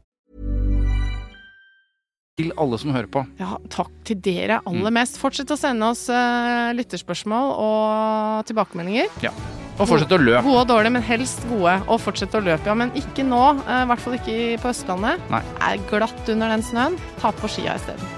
[2.39, 3.23] Alle som hører på.
[3.41, 5.19] Ja, takk til dere aller mest.
[5.21, 9.11] Fortsett å sende oss uh, lytterspørsmål og tilbakemeldinger.
[9.25, 9.33] Ja.
[9.77, 10.43] Og fortsett å løpe.
[10.45, 11.77] Gode og dårlige, men helst gode.
[11.89, 12.75] Og fortsett å løpe, ja.
[12.77, 13.41] Men ikke nå.
[13.65, 15.25] I I hvert fall ikke på Østlandet.
[15.33, 15.41] Nei.
[15.71, 16.99] Er glatt under den snøen.
[17.21, 18.15] Ta på skia isteden.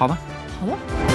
[0.00, 0.20] Ha det.
[0.60, 1.11] Ha det.